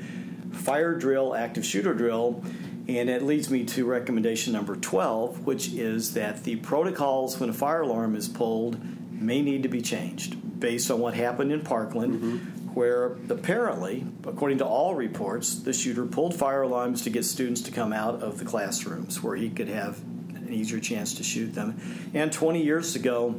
fire 0.52 0.94
drill, 0.94 1.34
active 1.34 1.64
shooter 1.64 1.94
drill. 1.94 2.42
And 2.88 3.10
it 3.10 3.22
leads 3.22 3.50
me 3.50 3.64
to 3.64 3.84
recommendation 3.84 4.54
number 4.54 4.74
12, 4.74 5.44
which 5.44 5.74
is 5.74 6.14
that 6.14 6.44
the 6.44 6.56
protocols 6.56 7.38
when 7.38 7.50
a 7.50 7.52
fire 7.52 7.82
alarm 7.82 8.16
is 8.16 8.28
pulled 8.28 8.80
may 9.12 9.42
need 9.42 9.62
to 9.64 9.68
be 9.68 9.82
changed 9.82 10.36
based 10.58 10.90
on 10.90 10.98
what 10.98 11.14
happened 11.14 11.52
in 11.52 11.60
Parkland, 11.60 12.14
mm-hmm. 12.14 12.57
Where 12.78 13.16
apparently, 13.28 14.06
according 14.24 14.58
to 14.58 14.64
all 14.64 14.94
reports, 14.94 15.56
the 15.56 15.72
shooter 15.72 16.06
pulled 16.06 16.32
fire 16.32 16.62
alarms 16.62 17.02
to 17.02 17.10
get 17.10 17.24
students 17.24 17.60
to 17.60 17.72
come 17.72 17.92
out 17.92 18.22
of 18.22 18.38
the 18.38 18.44
classrooms 18.44 19.20
where 19.20 19.34
he 19.34 19.50
could 19.50 19.66
have 19.66 19.98
an 20.36 20.50
easier 20.52 20.78
chance 20.78 21.12
to 21.14 21.24
shoot 21.24 21.52
them. 21.56 21.76
And 22.14 22.32
20 22.32 22.62
years 22.62 22.94
ago, 22.94 23.30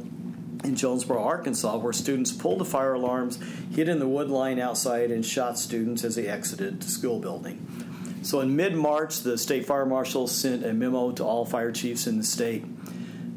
in 0.62 0.76
Jonesboro, 0.76 1.22
Arkansas, 1.22 1.78
where 1.78 1.94
students 1.94 2.32
pulled 2.32 2.58
the 2.58 2.66
fire 2.66 2.92
alarms, 2.92 3.38
hid 3.74 3.88
in 3.88 3.98
the 3.98 4.06
wood 4.06 4.28
line 4.28 4.58
outside, 4.58 5.10
and 5.10 5.24
shot 5.24 5.58
students 5.58 6.04
as 6.04 6.16
they 6.16 6.26
exited 6.26 6.82
the 6.82 6.90
school 6.90 7.18
building. 7.18 8.20
So 8.20 8.40
in 8.40 8.54
mid 8.54 8.74
March, 8.74 9.20
the 9.20 9.38
state 9.38 9.64
fire 9.64 9.86
marshal 9.86 10.26
sent 10.26 10.66
a 10.66 10.74
memo 10.74 11.12
to 11.12 11.24
all 11.24 11.46
fire 11.46 11.72
chiefs 11.72 12.06
in 12.06 12.18
the 12.18 12.24
state 12.24 12.62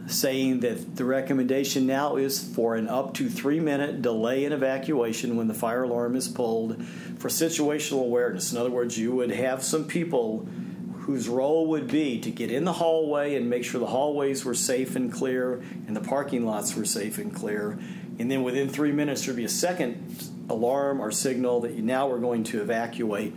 saying 0.08 0.60
that 0.62 0.96
the 0.96 1.06
recommendation 1.06 1.88
now 1.88 2.18
is 2.18 2.44
for 2.44 2.76
an 2.76 2.88
up 2.88 3.14
to 3.14 3.30
three 3.30 3.60
minute 3.60 4.02
delay 4.02 4.46
in 4.46 4.52
evacuation 4.52 5.36
when 5.38 5.48
the 5.48 5.54
fire 5.54 5.84
alarm 5.84 6.16
is 6.16 6.28
pulled 6.28 6.84
for 7.20 7.30
situational 7.30 8.02
awareness. 8.02 8.52
In 8.52 8.58
other 8.58 8.70
words, 8.70 8.98
you 8.98 9.14
would 9.14 9.32
have 9.32 9.64
some 9.64 9.86
people 9.86 10.48
whose 11.04 11.28
role 11.28 11.68
would 11.68 11.88
be 11.88 12.20
to 12.20 12.32
get 12.32 12.52
in 12.52 12.64
the 12.64 12.74
hallway 12.74 13.36
and 13.36 13.50
make 13.50 13.64
sure 13.64 13.80
the 13.80 13.88
hallways 13.88 14.46
were 14.46 14.54
safe 14.54 14.96
and 14.96 15.12
clear 15.12 15.62
and 15.88 15.96
the 15.96 16.02
parking 16.02 16.46
lots 16.46 16.76
were 16.76 16.86
safe 16.86 17.18
and 17.18 17.34
clear. 17.34 17.78
And 18.20 18.30
then 18.30 18.44
within 18.44 18.70
three 18.70 18.92
minutes, 18.92 19.26
there'd 19.26 19.36
be 19.36 19.44
a 19.44 19.50
second 19.50 20.32
alarm 20.50 21.02
or 21.02 21.12
signal 21.12 21.62
that 21.62 21.74
you 21.74 21.82
now 21.82 22.08
we're 22.08 22.20
going 22.20 22.44
to 22.46 22.62
evacuate. 22.62 23.34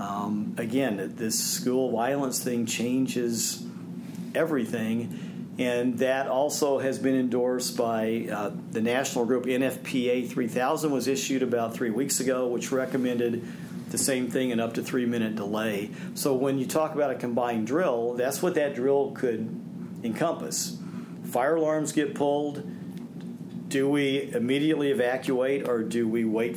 Um, 0.00 0.54
again, 0.58 1.14
this 1.16 1.42
school 1.42 1.90
violence 1.90 2.42
thing 2.42 2.66
changes 2.66 3.64
everything 4.34 5.27
and 5.58 5.98
that 5.98 6.28
also 6.28 6.78
has 6.78 7.00
been 7.00 7.16
endorsed 7.16 7.76
by 7.76 8.28
uh, 8.30 8.52
the 8.70 8.80
national 8.80 9.26
group 9.26 9.44
NFPA 9.44 10.28
3000 10.28 10.90
was 10.92 11.08
issued 11.08 11.42
about 11.42 11.74
three 11.74 11.90
weeks 11.90 12.20
ago, 12.20 12.46
which 12.46 12.70
recommended 12.70 13.44
the 13.90 13.98
same 13.98 14.30
thing 14.30 14.52
an 14.52 14.60
up 14.60 14.74
to 14.74 14.82
three 14.82 15.06
minute 15.06 15.34
delay. 15.34 15.90
So 16.14 16.34
when 16.34 16.58
you 16.58 16.66
talk 16.66 16.94
about 16.94 17.10
a 17.10 17.16
combined 17.16 17.66
drill, 17.66 18.14
that's 18.14 18.40
what 18.40 18.54
that 18.54 18.74
drill 18.76 19.12
could 19.12 19.48
encompass. 20.04 20.78
Fire 21.24 21.56
alarms 21.56 21.92
get 21.92 22.14
pulled. 22.14 22.62
Do 23.68 23.88
we 23.88 24.32
immediately 24.32 24.90
evacuate, 24.90 25.68
or 25.68 25.82
do 25.82 26.08
we 26.08 26.24
wait? 26.24 26.56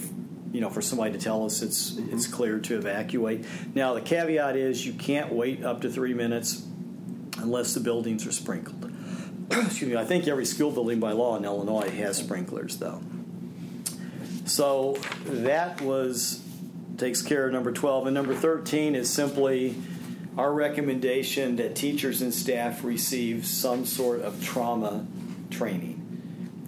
You 0.52 0.62
know, 0.62 0.70
for 0.70 0.82
somebody 0.82 1.14
to 1.14 1.18
tell 1.18 1.46
us 1.46 1.62
it's 1.62 1.98
it's 1.98 2.28
clear 2.28 2.60
to 2.60 2.78
evacuate. 2.78 3.46
Now 3.74 3.94
the 3.94 4.02
caveat 4.02 4.56
is 4.56 4.86
you 4.86 4.94
can't 4.94 5.32
wait 5.32 5.64
up 5.64 5.82
to 5.82 5.90
three 5.90 6.14
minutes 6.14 6.66
unless 7.38 7.74
the 7.74 7.80
buildings 7.80 8.28
are 8.28 8.32
sprinkled. 8.32 8.91
excuse 9.66 9.92
me, 9.92 9.98
I 9.98 10.06
think 10.06 10.28
every 10.28 10.46
school 10.46 10.72
building 10.72 11.00
by 11.00 11.12
law 11.12 11.36
in 11.36 11.44
Illinois 11.44 11.90
has 11.90 12.18
sprinklers, 12.18 12.78
though. 12.78 13.02
So 14.46 14.98
that 15.26 15.82
was 15.82 16.42
takes 16.98 17.22
care 17.22 17.48
of 17.48 17.54
number 17.54 17.72
12. 17.72 18.08
And 18.08 18.14
number 18.14 18.36
13 18.36 18.96
is 18.96 19.10
simply 19.10 19.76
our 20.38 20.54
recommendation 20.54 21.58
that 21.58 21.76
teachers 21.76 22.22
and 22.22 22.34
staff 22.34 22.84
receive 22.84 23.46
some 23.46 23.86
sort 23.86 24.22
of 24.22 24.42
trauma 24.44 25.06
training. 25.50 25.98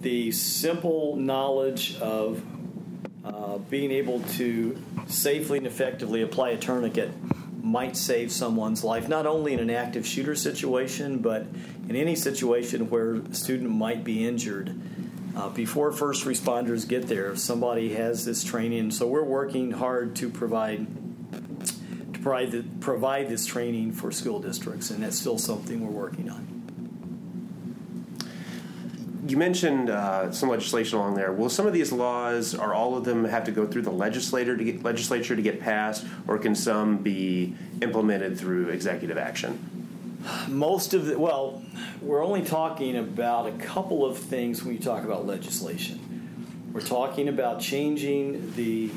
The 0.00 0.32
simple 0.32 1.16
knowledge 1.16 1.96
of 1.98 2.42
uh, 3.24 3.58
being 3.58 3.90
able 3.90 4.20
to 4.20 4.76
safely 5.06 5.58
and 5.58 5.66
effectively 5.66 6.22
apply 6.22 6.50
a 6.50 6.58
tourniquet 6.58 7.10
might 7.62 7.96
save 7.96 8.30
someone's 8.30 8.84
life, 8.84 9.08
not 9.08 9.26
only 9.26 9.54
in 9.54 9.60
an 9.60 9.70
active 9.70 10.06
shooter 10.06 10.34
situation, 10.34 11.18
but 11.18 11.46
in 11.88 11.96
any 11.96 12.14
situation 12.16 12.88
where 12.90 13.14
a 13.14 13.34
student 13.34 13.70
might 13.70 14.04
be 14.04 14.26
injured. 14.26 14.74
Uh, 15.36 15.48
before 15.48 15.90
first 15.90 16.24
responders 16.24 16.86
get 16.86 17.08
there, 17.08 17.32
if 17.32 17.38
somebody 17.38 17.94
has 17.94 18.24
this 18.24 18.44
training, 18.44 18.90
so 18.90 19.06
we're 19.06 19.24
working 19.24 19.72
hard 19.72 20.14
to 20.16 20.30
provide 20.30 20.86
to 22.12 22.20
provide 22.20 22.52
the, 22.52 22.64
provide 22.80 23.28
this 23.28 23.44
training 23.44 23.92
for 23.92 24.12
school 24.12 24.38
districts, 24.38 24.90
and 24.90 25.02
that's 25.02 25.18
still 25.18 25.38
something 25.38 25.84
we're 25.84 25.90
working 25.90 26.30
on. 26.30 26.54
You 29.26 29.36
mentioned 29.38 29.88
uh, 29.90 30.30
some 30.32 30.50
legislation 30.50 30.98
along 30.98 31.14
there. 31.14 31.32
Will 31.32 31.48
some 31.48 31.66
of 31.66 31.72
these 31.72 31.90
laws, 31.90 32.54
are 32.54 32.74
all 32.74 32.96
of 32.96 33.04
them 33.04 33.24
have 33.24 33.44
to 33.44 33.50
go 33.50 33.66
through 33.66 33.82
the 33.82 33.90
to 33.90 34.64
get, 34.64 34.84
legislature 34.84 35.34
to 35.34 35.42
get 35.42 35.60
passed, 35.60 36.06
or 36.28 36.38
can 36.38 36.54
some 36.54 36.98
be 36.98 37.56
implemented 37.80 38.38
through 38.38 38.68
executive 38.68 39.16
action? 39.16 39.73
Most 40.48 40.94
of 40.94 41.06
the, 41.06 41.18
well, 41.18 41.62
we're 42.00 42.24
only 42.24 42.42
talking 42.42 42.96
about 42.96 43.46
a 43.46 43.52
couple 43.52 44.04
of 44.04 44.18
things 44.18 44.64
when 44.64 44.74
you 44.74 44.80
talk 44.80 45.04
about 45.04 45.26
legislation. 45.26 46.70
We're 46.72 46.80
talking 46.80 47.28
about 47.28 47.60
changing 47.60 48.52
the 48.54 48.90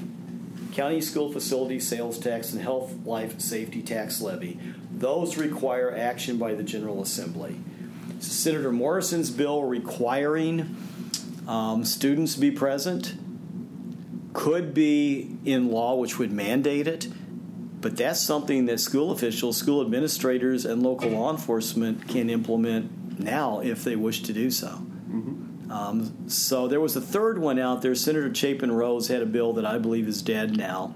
county 0.74 1.02
school 1.02 1.32
facility 1.32 1.80
sales 1.80 2.20
tax 2.20 2.54
and 2.54 2.62
health, 2.62 2.94
life, 3.06 3.40
safety 3.40 3.82
tax 3.82 4.22
levy. 4.22 4.60
Those 4.92 5.38
require 5.38 5.96
action 5.96 6.38
by 6.38 6.54
the 6.54 6.64
General 6.64 7.02
Assembly. 7.02 7.56
Senator 8.20 8.72
Morrison's 8.72 9.30
bill 9.30 9.64
requiring 9.64 10.76
um, 11.48 11.86
students 11.86 12.36
be 12.36 12.52
present 12.52 13.14
could 14.34 14.74
be 14.74 15.36
in 15.46 15.72
law, 15.72 15.96
which 15.96 16.20
would 16.20 16.32
mandate 16.32 16.88
it. 16.88 17.08
But 17.80 17.96
that's 17.96 18.20
something 18.20 18.66
that 18.66 18.80
school 18.80 19.12
officials, 19.12 19.58
school 19.58 19.82
administrators, 19.82 20.66
and 20.66 20.82
local 20.82 21.10
law 21.10 21.32
enforcement 21.32 22.08
can 22.08 22.30
implement 22.30 23.20
now 23.20 23.60
if 23.60 23.84
they 23.84 23.96
wish 23.96 24.24
to 24.24 24.34
do 24.34 24.50
so. 24.50 24.68
Mm-hmm. 24.68 25.72
Um, 25.72 26.30
so 26.30 26.68
there 26.68 26.82
was 26.82 26.96
a 26.96 27.02
third 27.02 27.38
one 27.38 27.60
out 27.60 27.82
there. 27.82 27.94
Senator 27.94 28.34
Chapin 28.34 28.72
Rose 28.72 29.08
had 29.08 29.22
a 29.22 29.26
bill 29.26 29.54
that 29.54 29.66
I 29.66 29.78
believe 29.78 30.08
is 30.08 30.22
dead 30.22 30.58
now 30.58 30.96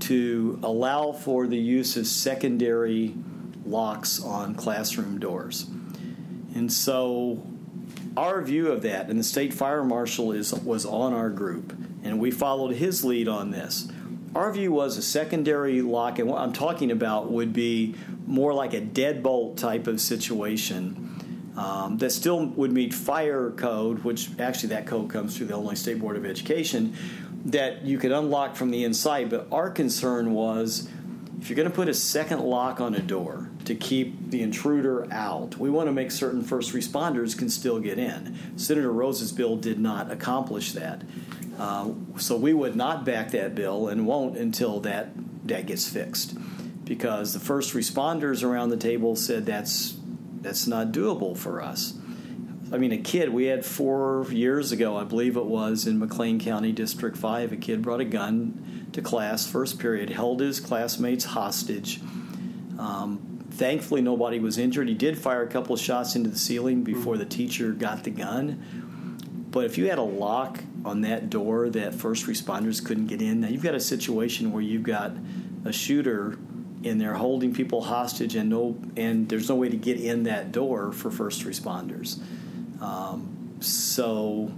to 0.00 0.60
allow 0.62 1.12
for 1.12 1.46
the 1.46 1.56
use 1.56 1.96
of 1.96 2.06
secondary 2.06 3.14
locks 3.64 4.22
on 4.22 4.54
classroom 4.54 5.18
doors. 5.18 5.66
And 6.54 6.72
so 6.72 7.46
our 8.16 8.40
view 8.42 8.70
of 8.70 8.82
that, 8.82 9.08
and 9.10 9.18
the 9.18 9.24
state 9.24 9.52
fire 9.52 9.84
marshal 9.84 10.32
is 10.32 10.54
was 10.54 10.86
on 10.86 11.12
our 11.12 11.30
group, 11.30 11.76
and 12.02 12.18
we 12.18 12.30
followed 12.30 12.74
his 12.74 13.04
lead 13.04 13.28
on 13.28 13.50
this. 13.50 13.88
Our 14.36 14.52
view 14.52 14.70
was 14.70 14.98
a 14.98 15.02
secondary 15.02 15.80
lock, 15.80 16.18
and 16.18 16.28
what 16.28 16.42
I'm 16.42 16.52
talking 16.52 16.90
about 16.90 17.32
would 17.32 17.54
be 17.54 17.94
more 18.26 18.52
like 18.52 18.74
a 18.74 18.82
deadbolt 18.82 19.56
type 19.56 19.86
of 19.86 19.98
situation 19.98 21.54
um, 21.56 21.96
that 21.96 22.10
still 22.10 22.44
would 22.44 22.70
meet 22.70 22.92
fire 22.92 23.50
code, 23.52 24.04
which 24.04 24.28
actually 24.38 24.68
that 24.68 24.86
code 24.86 25.08
comes 25.08 25.34
through 25.34 25.46
the 25.46 25.54
Illinois 25.54 25.72
State 25.72 25.98
Board 25.98 26.18
of 26.18 26.26
Education, 26.26 26.94
that 27.46 27.82
you 27.82 27.96
could 27.96 28.12
unlock 28.12 28.56
from 28.56 28.70
the 28.70 28.84
inside. 28.84 29.30
But 29.30 29.48
our 29.50 29.70
concern 29.70 30.34
was 30.34 30.86
if 31.40 31.48
you're 31.48 31.56
going 31.56 31.70
to 31.70 31.74
put 31.74 31.88
a 31.88 31.94
second 31.94 32.40
lock 32.40 32.78
on 32.78 32.94
a 32.94 33.00
door 33.00 33.48
to 33.64 33.74
keep 33.74 34.30
the 34.30 34.42
intruder 34.42 35.10
out, 35.10 35.56
we 35.56 35.70
want 35.70 35.88
to 35.88 35.92
make 35.92 36.10
certain 36.10 36.42
first 36.42 36.74
responders 36.74 37.36
can 37.38 37.48
still 37.48 37.80
get 37.80 37.98
in. 37.98 38.38
Senator 38.56 38.92
Rose's 38.92 39.32
bill 39.32 39.56
did 39.56 39.80
not 39.80 40.12
accomplish 40.12 40.72
that. 40.72 41.00
Uh, 41.58 41.90
so 42.18 42.36
we 42.36 42.52
would 42.52 42.76
not 42.76 43.04
back 43.04 43.30
that 43.30 43.54
bill 43.54 43.88
and 43.88 44.06
won't 44.06 44.36
until 44.36 44.80
that, 44.80 45.08
that 45.46 45.66
gets 45.66 45.88
fixed. 45.88 46.36
Because 46.84 47.32
the 47.32 47.40
first 47.40 47.74
responders 47.74 48.44
around 48.44 48.68
the 48.68 48.76
table 48.76 49.16
said 49.16 49.46
that's, 49.46 49.96
that's 50.40 50.66
not 50.66 50.92
doable 50.92 51.36
for 51.36 51.60
us. 51.60 51.94
I 52.72 52.78
mean, 52.78 52.92
a 52.92 52.98
kid, 52.98 53.28
we 53.28 53.46
had 53.46 53.64
four 53.64 54.26
years 54.30 54.72
ago, 54.72 54.96
I 54.96 55.04
believe 55.04 55.36
it 55.36 55.44
was, 55.44 55.86
in 55.86 55.98
McLean 55.98 56.40
County 56.40 56.72
District 56.72 57.16
5, 57.16 57.52
a 57.52 57.56
kid 57.56 57.80
brought 57.80 58.00
a 58.00 58.04
gun 58.04 58.88
to 58.92 59.00
class, 59.02 59.46
first 59.46 59.78
period, 59.78 60.10
held 60.10 60.40
his 60.40 60.58
classmates 60.58 61.24
hostage. 61.24 62.00
Um, 62.78 63.44
thankfully, 63.50 64.02
nobody 64.02 64.40
was 64.40 64.58
injured. 64.58 64.88
He 64.88 64.94
did 64.94 65.16
fire 65.16 65.42
a 65.42 65.46
couple 65.46 65.74
of 65.74 65.80
shots 65.80 66.16
into 66.16 66.28
the 66.28 66.38
ceiling 66.38 66.82
before 66.82 67.16
the 67.16 67.24
teacher 67.24 67.70
got 67.70 68.02
the 68.02 68.10
gun. 68.10 68.85
But 69.56 69.64
if 69.64 69.78
you 69.78 69.88
had 69.88 69.96
a 69.96 70.02
lock 70.02 70.62
on 70.84 71.00
that 71.00 71.30
door 71.30 71.70
that 71.70 71.94
first 71.94 72.26
responders 72.26 72.84
couldn't 72.84 73.06
get 73.06 73.22
in, 73.22 73.40
now 73.40 73.48
you've 73.48 73.62
got 73.62 73.74
a 73.74 73.80
situation 73.80 74.52
where 74.52 74.60
you've 74.60 74.82
got 74.82 75.12
a 75.64 75.72
shooter 75.72 76.36
and 76.84 77.00
they're 77.00 77.14
holding 77.14 77.54
people 77.54 77.80
hostage, 77.80 78.34
and 78.34 78.50
no, 78.50 78.76
and 78.98 79.30
there's 79.30 79.48
no 79.48 79.54
way 79.54 79.70
to 79.70 79.78
get 79.78 79.98
in 79.98 80.24
that 80.24 80.52
door 80.52 80.92
for 80.92 81.10
first 81.10 81.46
responders. 81.46 82.20
Um, 82.82 83.56
so, 83.60 84.52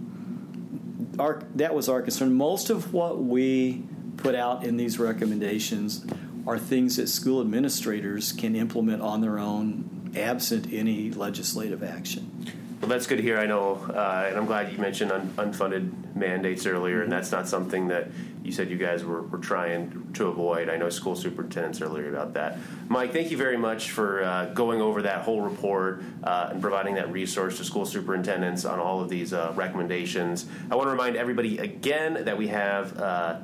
our, 1.20 1.44
that 1.54 1.72
was 1.76 1.88
our 1.88 2.02
concern. 2.02 2.34
Most 2.34 2.68
of 2.68 2.92
what 2.92 3.22
we 3.22 3.84
put 4.16 4.34
out 4.34 4.64
in 4.64 4.76
these 4.76 4.98
recommendations 4.98 6.04
are 6.44 6.58
things 6.58 6.96
that 6.96 7.06
school 7.06 7.40
administrators 7.40 8.32
can 8.32 8.56
implement 8.56 9.00
on 9.00 9.20
their 9.20 9.38
own, 9.38 10.10
absent 10.16 10.72
any 10.72 11.12
legislative 11.12 11.84
action. 11.84 12.57
Well, 12.80 12.88
that's 12.88 13.08
good 13.08 13.16
to 13.16 13.22
hear. 13.22 13.38
I 13.38 13.46
know, 13.46 13.74
uh, 13.88 14.26
and 14.28 14.36
I'm 14.38 14.46
glad 14.46 14.70
you 14.70 14.78
mentioned 14.78 15.10
un- 15.10 15.32
unfunded 15.36 16.14
mandates 16.14 16.64
earlier, 16.64 17.02
and 17.02 17.10
that's 17.10 17.32
not 17.32 17.48
something 17.48 17.88
that 17.88 18.08
you 18.44 18.52
said 18.52 18.70
you 18.70 18.76
guys 18.76 19.04
were, 19.04 19.22
were 19.22 19.38
trying 19.38 20.12
to 20.14 20.28
avoid. 20.28 20.68
I 20.68 20.76
know 20.76 20.88
school 20.88 21.16
superintendents 21.16 21.80
earlier 21.80 22.08
about 22.08 22.34
that. 22.34 22.56
Mike, 22.88 23.12
thank 23.12 23.32
you 23.32 23.36
very 23.36 23.56
much 23.56 23.90
for 23.90 24.22
uh, 24.22 24.46
going 24.54 24.80
over 24.80 25.02
that 25.02 25.22
whole 25.22 25.40
report 25.40 26.04
uh, 26.22 26.50
and 26.52 26.62
providing 26.62 26.94
that 26.94 27.10
resource 27.10 27.56
to 27.56 27.64
school 27.64 27.84
superintendents 27.84 28.64
on 28.64 28.78
all 28.78 29.00
of 29.00 29.08
these 29.08 29.32
uh, 29.32 29.52
recommendations. 29.56 30.46
I 30.70 30.76
want 30.76 30.86
to 30.86 30.92
remind 30.92 31.16
everybody 31.16 31.58
again 31.58 32.26
that 32.26 32.38
we 32.38 32.46
have 32.46 32.96
uh, 32.96 33.38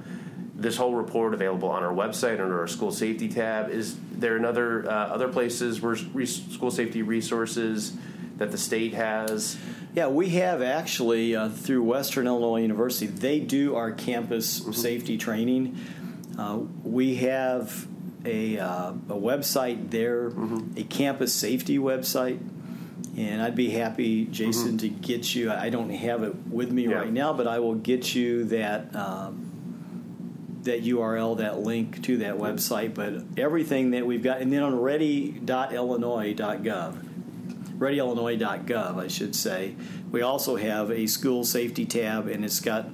this 0.55 0.77
whole 0.77 0.94
report 0.94 1.35
available 1.35 1.68
on 1.70 1.83
our 1.83 1.92
website 1.92 2.40
under 2.40 2.61
our 2.61 2.68
school 2.68 2.92
safety 2.92 3.29
tab. 3.29 3.68
Is 3.68 3.97
there 4.12 4.37
another 4.37 4.88
uh, 4.88 4.92
other 4.92 5.27
places 5.27 5.81
where 5.81 5.97
re- 6.12 6.25
school 6.25 6.70
safety 6.70 7.03
resources? 7.03 7.94
That 8.37 8.51
the 8.51 8.59
state 8.59 8.92
has? 8.94 9.57
Yeah, 9.94 10.09
we 10.09 10.31
have 10.31 10.61
actually 10.61 11.37
uh, 11.37 11.49
through 11.49 11.85
Western 11.85 12.27
Illinois 12.27 12.62
University. 12.62 13.07
They 13.07 13.38
do 13.40 13.77
our 13.77 13.92
campus 13.92 14.61
mm-hmm. 14.61 14.73
safety 14.73 15.16
training. 15.16 15.79
Uh, 16.37 16.59
we 16.83 17.14
have 17.16 17.87
a, 18.25 18.59
uh, 18.59 18.90
a 18.90 19.14
website 19.14 19.90
there, 19.90 20.31
mm-hmm. 20.31 20.77
a 20.77 20.83
campus 20.83 21.33
safety 21.33 21.79
website. 21.79 22.40
And 23.16 23.40
I'd 23.40 23.55
be 23.55 23.70
happy, 23.70 24.25
Jason, 24.25 24.70
mm-hmm. 24.70 24.79
to 24.79 24.88
get 24.88 25.37
you. 25.37 25.53
I 25.53 25.70
don't 25.70 25.90
have 25.90 26.25
it 26.25 26.35
with 26.49 26.73
me 26.73 26.88
yeah. 26.88 26.97
right 26.97 27.12
now, 27.12 27.33
but 27.33 27.47
I 27.47 27.61
will 27.61 27.77
get 27.77 28.12
you 28.12 28.42
that 28.47 28.97
um, 28.97 29.44
that 30.64 30.83
URL, 30.83 31.38
that 31.38 31.61
link 31.61 32.03
to 32.05 32.16
that 32.18 32.38
website. 32.38 32.94
But 32.94 33.23
everything 33.37 33.92
that 33.92 34.05
we've 34.05 34.23
got, 34.23 34.40
and 34.40 34.53
then 34.53 34.64
on 34.64 34.81
ready.illinois.gov, 34.81 37.13
readyillinois.gov, 37.79 39.03
I 39.03 39.09
should 39.09 39.35
say. 39.35 39.75
We 40.11 40.23
also 40.23 40.57
have 40.57 40.91
a 40.91 41.07
school 41.07 41.45
safety 41.45 41.87
tab, 41.87 42.29
and 42.29 42.45
it's 42.45 42.61
got 42.61 42.89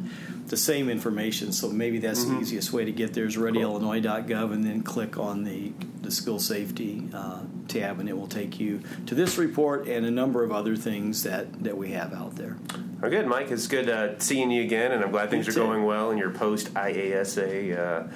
the 0.46 0.56
same 0.56 0.90
information. 0.90 1.52
So 1.52 1.68
maybe 1.68 1.98
that's 1.98 2.24
mm-hmm. 2.24 2.36
the 2.36 2.40
easiest 2.40 2.72
way 2.72 2.84
to 2.84 2.92
get 2.92 3.14
there 3.14 3.24
is 3.24 3.36
readyillinois.gov, 3.36 4.52
and 4.52 4.64
then 4.64 4.82
click 4.82 5.18
on 5.18 5.44
the 5.44 5.72
the 6.02 6.10
school 6.10 6.38
safety 6.38 7.08
uh, 7.14 7.40
tab, 7.68 8.00
and 8.00 8.08
it 8.08 8.16
will 8.16 8.26
take 8.26 8.58
you 8.58 8.80
to 9.06 9.14
this 9.14 9.36
report 9.36 9.86
and 9.86 10.06
a 10.06 10.10
number 10.10 10.42
of 10.42 10.50
other 10.50 10.74
things 10.74 11.22
that 11.22 11.62
that 11.62 11.76
we 11.76 11.92
have 11.92 12.12
out 12.12 12.36
there. 12.36 12.56
Oh, 13.02 13.08
good, 13.08 13.26
Mike. 13.26 13.50
It's 13.50 13.66
good 13.66 13.88
uh, 13.88 14.18
seeing 14.18 14.50
you 14.50 14.62
again, 14.62 14.92
and 14.92 15.02
I'm 15.02 15.10
glad 15.10 15.30
things 15.30 15.48
are 15.48 15.52
going 15.52 15.84
well 15.84 16.10
in 16.10 16.18
your 16.18 16.30
post 16.30 16.74
IASA 16.74 17.78
uh, 17.78 18.08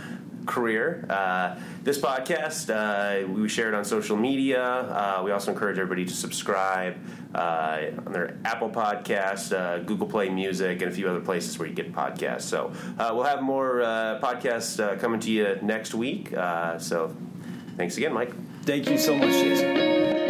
career. 0.47 1.07
Uh, 1.09 1.57
this 1.83 1.99
podcast, 1.99 2.71
uh, 2.71 3.27
we 3.29 3.49
share 3.49 3.69
it 3.69 3.75
on 3.75 3.85
social 3.85 4.17
media. 4.17 4.63
Uh, 4.63 5.23
we 5.25 5.31
also 5.31 5.53
encourage 5.53 5.79
everybody 5.79 6.05
to 6.05 6.13
subscribe 6.15 6.97
uh, 7.35 7.81
on 8.07 8.13
their 8.13 8.37
Apple 8.45 8.71
Podcast, 8.71 9.57
uh, 9.57 9.79
Google 9.79 10.07
Play 10.07 10.29
Music, 10.29 10.81
and 10.83 10.91
a 10.91 10.95
few 10.95 11.09
other 11.09 11.21
places 11.21 11.59
where 11.59 11.69
you 11.69 11.75
get 11.75 11.93
podcasts. 11.93 12.43
So 12.43 12.73
uh, 12.99 13.11
we'll 13.15 13.25
have 13.25 13.43
more 13.43 13.81
podcasts 14.23 14.79
coming 15.01 15.21
to 15.21 15.31
you 15.31 15.59
next 15.63 15.95
week. 15.95 16.31
so 16.79 17.15
thanks 17.77 17.97
again, 17.97 18.13
Mike. 18.13 18.33
Thank 18.63 18.89
you 18.89 18.99
so 18.99 19.15
much, 19.15 19.33
Jason. 19.33 20.24